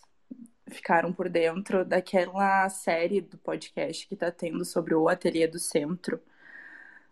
ficaram 0.68 1.12
por 1.12 1.28
dentro 1.28 1.84
daquela 1.84 2.68
série 2.70 3.20
do 3.20 3.36
podcast 3.38 4.06
que 4.08 4.16
tá 4.16 4.30
tendo 4.30 4.64
sobre 4.64 4.94
o 4.94 5.08
Ateliê 5.08 5.46
do 5.46 5.58
Centro, 5.58 6.20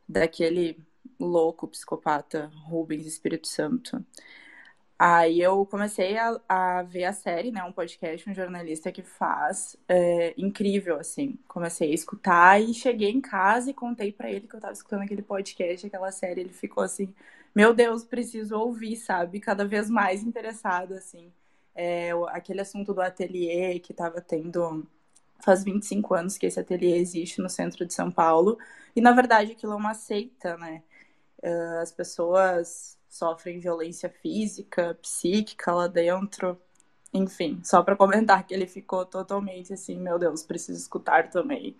daquele 0.08 0.78
louco 1.20 1.68
psicopata 1.68 2.50
Rubens 2.66 3.06
Espírito 3.06 3.48
Santo. 3.48 4.04
Aí 4.98 5.40
eu 5.40 5.66
comecei 5.66 6.16
a, 6.16 6.40
a 6.48 6.82
ver 6.82 7.04
a 7.04 7.12
série, 7.12 7.50
né? 7.50 7.62
Um 7.64 7.72
podcast, 7.72 8.28
um 8.30 8.34
jornalista 8.34 8.92
que 8.92 9.02
faz. 9.02 9.76
É, 9.88 10.32
incrível, 10.38 10.96
assim. 10.96 11.38
Comecei 11.48 11.90
a 11.90 11.94
escutar 11.94 12.62
e 12.62 12.72
cheguei 12.72 13.10
em 13.10 13.20
casa 13.20 13.70
e 13.70 13.74
contei 13.74 14.12
para 14.12 14.30
ele 14.30 14.46
que 14.46 14.54
eu 14.54 14.60
tava 14.60 14.72
escutando 14.72 15.02
aquele 15.02 15.22
podcast, 15.22 15.86
aquela 15.86 16.12
série. 16.12 16.42
Ele 16.42 16.52
ficou 16.52 16.84
assim, 16.84 17.12
meu 17.54 17.74
Deus, 17.74 18.04
preciso 18.04 18.56
ouvir, 18.58 18.96
sabe? 18.96 19.40
Cada 19.40 19.66
vez 19.66 19.90
mais 19.90 20.22
interessado, 20.22 20.94
assim. 20.94 21.32
É, 21.74 22.10
aquele 22.28 22.60
assunto 22.60 22.92
do 22.94 23.00
ateliê 23.00 23.78
que 23.78 23.94
tava 23.94 24.20
tendo 24.20 24.86
faz 25.40 25.64
25 25.64 26.14
anos 26.14 26.38
que 26.38 26.46
esse 26.46 26.60
ateliê 26.60 26.96
existe 26.98 27.40
no 27.40 27.48
centro 27.48 27.84
de 27.86 27.94
São 27.94 28.10
Paulo. 28.10 28.58
E, 28.94 29.00
na 29.00 29.12
verdade, 29.12 29.52
aquilo 29.52 29.72
é 29.72 29.76
uma 29.76 29.94
seita, 29.94 30.56
né? 30.56 30.82
As 31.80 31.92
pessoas 31.92 32.98
sofrem 33.08 33.58
violência 33.60 34.08
física, 34.08 34.96
psíquica 35.02 35.72
lá 35.72 35.86
dentro. 35.88 36.58
Enfim, 37.12 37.60
só 37.64 37.82
para 37.82 37.96
comentar 37.96 38.46
que 38.46 38.54
ele 38.54 38.66
ficou 38.66 39.04
totalmente 39.04 39.72
assim, 39.74 39.98
meu 39.98 40.18
Deus, 40.18 40.42
preciso 40.42 40.78
escutar 40.78 41.28
também. 41.30 41.76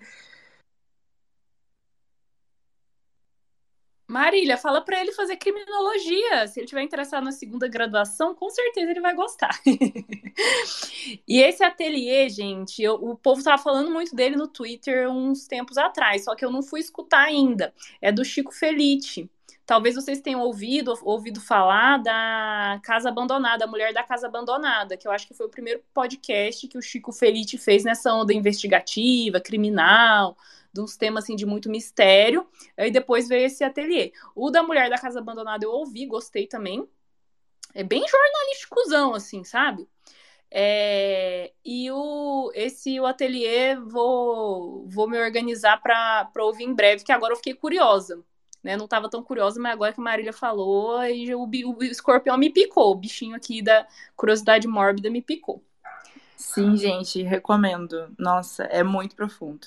Marília, 4.13 4.59
fala 4.59 4.83
para 4.83 5.01
ele 5.01 5.11
fazer 5.13 5.37
criminologia. 5.37 6.47
Se 6.47 6.61
ele 6.61 6.67
tiver 6.67 6.83
interessado 6.83 7.25
na 7.25 7.33
segunda 7.33 7.67
graduação, 7.67 8.35
com 8.35 8.51
certeza 8.51 8.91
ele 8.91 9.01
vai 9.01 9.15
gostar. 9.15 9.59
e 11.27 11.41
esse 11.41 11.65
ateliê, 11.65 12.29
gente, 12.29 12.83
eu, 12.83 12.95
o 12.95 13.17
povo 13.17 13.43
tava 13.43 13.61
falando 13.63 13.91
muito 13.91 14.15
dele 14.15 14.37
no 14.37 14.47
Twitter 14.47 15.11
uns 15.11 15.47
tempos 15.47 15.79
atrás, 15.79 16.25
só 16.25 16.35
que 16.37 16.45
eu 16.45 16.51
não 16.51 16.63
fui 16.63 16.81
escutar 16.81 17.23
ainda. 17.23 17.73
É 18.03 18.13
do 18.13 18.23
Chico 18.23 18.53
Felite. 18.53 19.31
Talvez 19.65 19.95
vocês 19.95 20.21
tenham 20.21 20.41
ouvido, 20.41 20.93
ouvido 21.03 21.41
falar 21.41 21.97
da 21.99 22.79
Casa 22.83 23.09
Abandonada, 23.09 23.65
a 23.65 23.69
Mulher 23.69 23.95
da 23.95 24.03
Casa 24.03 24.27
Abandonada, 24.27 24.97
que 24.97 25.09
eu 25.09 25.13
acho 25.13 25.27
que 25.27 25.33
foi 25.33 25.47
o 25.47 25.51
primeiro 25.51 25.81
podcast 25.95 26.69
que 26.69 26.77
o 26.77 26.83
Chico 26.83 27.13
Felite 27.13 27.57
fez 27.57 27.83
nessa 27.83 28.13
onda 28.13 28.35
investigativa, 28.35 29.41
criminal, 29.41 30.37
de 30.73 30.81
uns 30.81 30.97
temas 30.97 31.25
assim 31.25 31.37
de 31.37 31.47
muito 31.47 31.71
mistério. 31.71 32.47
Aí 32.77 32.91
depois 32.91 33.29
veio 33.29 33.47
esse 33.47 33.65
ateliê. 33.65 34.13
O 34.35 34.51
da 34.51 34.63
Mulher 34.63 34.89
da 34.91 34.99
Casa 34.99 35.19
Abandonada 35.21 35.65
eu 35.65 35.71
ouvi, 35.71 36.07
gostei 36.07 36.47
também. 36.47 36.87
É 37.75 37.83
bem 37.83 38.05
jornalísticozão, 38.07 39.15
assim, 39.15 39.45
sabe? 39.45 39.89
É, 40.51 41.53
e 41.65 41.91
o, 41.91 42.53
esse 42.55 43.01
o 43.01 43.07
ateliê 43.07 43.77
vou, 43.77 44.87
vou 44.89 45.09
me 45.09 45.19
organizar 45.19 45.81
para 45.81 46.31
ouvir 46.45 46.65
em 46.65 46.75
breve, 46.75 47.05
que 47.05 47.13
agora 47.13 47.33
eu 47.33 47.37
fiquei 47.39 47.55
curiosa 47.55 48.23
né? 48.63 48.77
Não 48.77 48.85
estava 48.85 49.09
tão 49.09 49.23
curiosa, 49.23 49.61
mas 49.61 49.73
agora 49.73 49.93
que 49.93 50.01
a 50.01 50.05
Marília 50.05 50.33
falou, 50.33 51.03
e 51.05 51.35
o, 51.35 51.45
o 51.45 51.85
escorpião 51.85 52.37
me 52.39 52.51
picou. 52.51 52.93
O 52.93 52.95
bichinho 52.95 53.35
aqui 53.35 53.61
da 53.61 53.87
curiosidade 54.15 54.69
mórbida 54.69 55.11
me 55.11 55.21
picou. 55.21 55.63
Sim, 56.37 56.77
gente, 56.77 57.23
recomendo. 57.23 58.13
Nossa, 58.19 58.65
é 58.65 58.83
muito 58.83 59.17
profundo. 59.17 59.67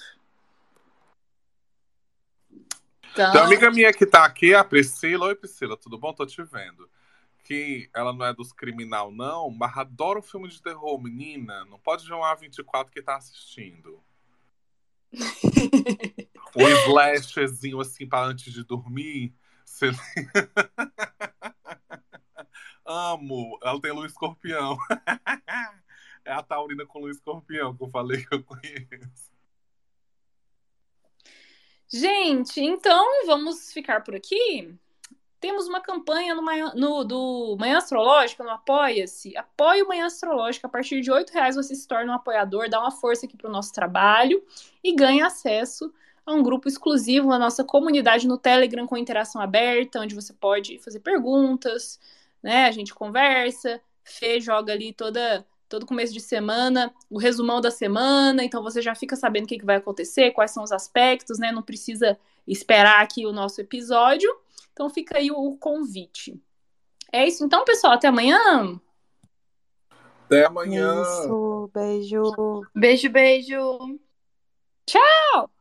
Então... 3.16 3.32
Tem 3.32 3.39
uma 3.39 3.47
amiga 3.47 3.72
minha 3.72 3.93
que 3.93 4.05
tá 4.05 4.26
aqui, 4.26 4.53
a 4.53 4.61
Priscila. 4.61 5.28
Oi, 5.28 5.36
Priscila, 5.36 5.78
tudo 5.78 5.97
bom? 5.97 6.11
Tô 6.11 6.26
te 6.26 6.43
vendo. 6.43 6.89
Que 7.45 7.89
ela 7.95 8.11
não 8.11 8.26
é 8.26 8.34
dos 8.34 8.51
criminal, 8.51 9.09
não, 9.09 9.49
mas 9.49 9.78
adora 9.78 10.20
o 10.20 10.22
filme 10.22 10.49
de 10.49 10.61
terror, 10.61 11.01
menina. 11.01 11.63
Não 11.63 11.80
pode 11.80 12.05
ver 12.05 12.13
um 12.13 12.20
A24 12.20 12.89
que 12.89 13.01
tá 13.01 13.16
assistindo. 13.16 14.03
um 16.57 16.68
slashzinho 16.68 17.80
assim 17.80 18.05
para 18.05 18.28
antes 18.28 18.51
de 18.51 18.66
dormir. 18.66 19.34
Você... 19.63 19.91
Amo. 22.86 23.57
Ela 23.63 23.80
tem 23.80 23.93
luz 23.93 24.11
escorpião. 24.11 24.76
é 26.26 26.34
a 26.34 26.43
taurina 26.43 26.86
com 26.86 26.99
luz 26.99 27.16
escorpião 27.16 27.74
que 27.74 27.82
eu 27.82 27.88
falei 27.88 28.26
que 28.26 28.36
eu 28.36 28.43
conheço. 28.43 29.34
Gente, 31.98 32.60
então 32.62 33.26
vamos 33.26 33.72
ficar 33.72 34.04
por 34.04 34.14
aqui. 34.14 34.76
Temos 35.39 35.66
uma 35.66 35.80
campanha 35.80 36.36
no, 36.36 36.43
no 36.76 37.06
do 37.06 37.56
Manhã 37.58 37.78
Astrológica, 37.78 38.43
no 38.43 38.50
Apoia-se. 38.50 39.38
Apoie 39.38 39.82
o 39.82 39.88
Manhã 39.88 40.08
Astrológica. 40.08 40.68
A 40.68 40.70
partir 40.70 41.00
de 41.00 41.10
R$ 41.10 41.24
reais 41.32 41.56
você 41.56 41.74
se 41.74 41.88
torna 41.88 42.12
um 42.12 42.16
apoiador, 42.16 42.70
dá 42.70 42.82
uma 42.82 42.91
força 42.91 43.26
aqui 43.26 43.38
para 43.38 43.48
o 43.48 43.52
nosso 43.52 43.72
trabalho 43.72 44.43
e 44.84 44.93
ganha 44.93 45.26
acesso 45.26 45.89
a 46.26 46.34
um 46.34 46.43
grupo 46.43 46.68
exclusivo 46.68 47.30
na 47.30 47.39
nossa 47.39 47.64
comunidade 47.64 48.28
no 48.28 48.38
Telegram 48.38 48.86
com 48.86 48.98
interação 48.98 49.39
aberta, 49.41 50.02
onde 50.02 50.16
você 50.16 50.34
pode 50.34 50.78
fazer 50.80 51.00
perguntas, 51.00 51.98
né? 52.43 52.66
A 52.66 52.72
gente 52.72 52.93
conversa, 52.93 53.80
Fê 54.04 54.41
joga 54.41 54.74
ali 54.74 54.91
toda 54.91 55.48
todo 55.68 55.86
começo 55.86 56.13
de 56.13 56.20
semana, 56.20 56.93
o 57.09 57.18
resumão 57.18 57.59
da 57.59 57.72
semana, 57.72 58.43
então 58.43 58.61
você 58.61 58.82
já 58.82 58.95
fica 58.95 59.16
sabendo 59.16 59.45
o 59.45 59.47
que, 59.47 59.59
que 59.59 59.66
vai 59.66 59.78
acontecer, 59.78 60.32
quais 60.32 60.51
são 60.51 60.63
os 60.63 60.72
aspectos, 60.72 61.39
né? 61.39 61.51
Não 61.51 61.61
precisa 61.61 62.18
esperar 62.47 63.01
aqui 63.01 63.26
o 63.26 63.34
nosso 63.34 63.61
episódio. 63.61 64.30
Então 64.74 64.89
fica 64.89 65.18
aí 65.18 65.32
o 65.32 65.57
convite. 65.57 66.39
É 67.11 67.26
isso 67.26 67.45
então, 67.45 67.63
pessoal. 67.63 67.93
Até 67.93 68.07
amanhã. 68.07 68.80
Até 70.26 70.45
amanhã. 70.45 71.01
Isso, 71.01 71.70
beijo. 71.74 72.24
Beijo, 72.76 73.09
beijo. 73.09 73.99
Tchau. 74.86 75.55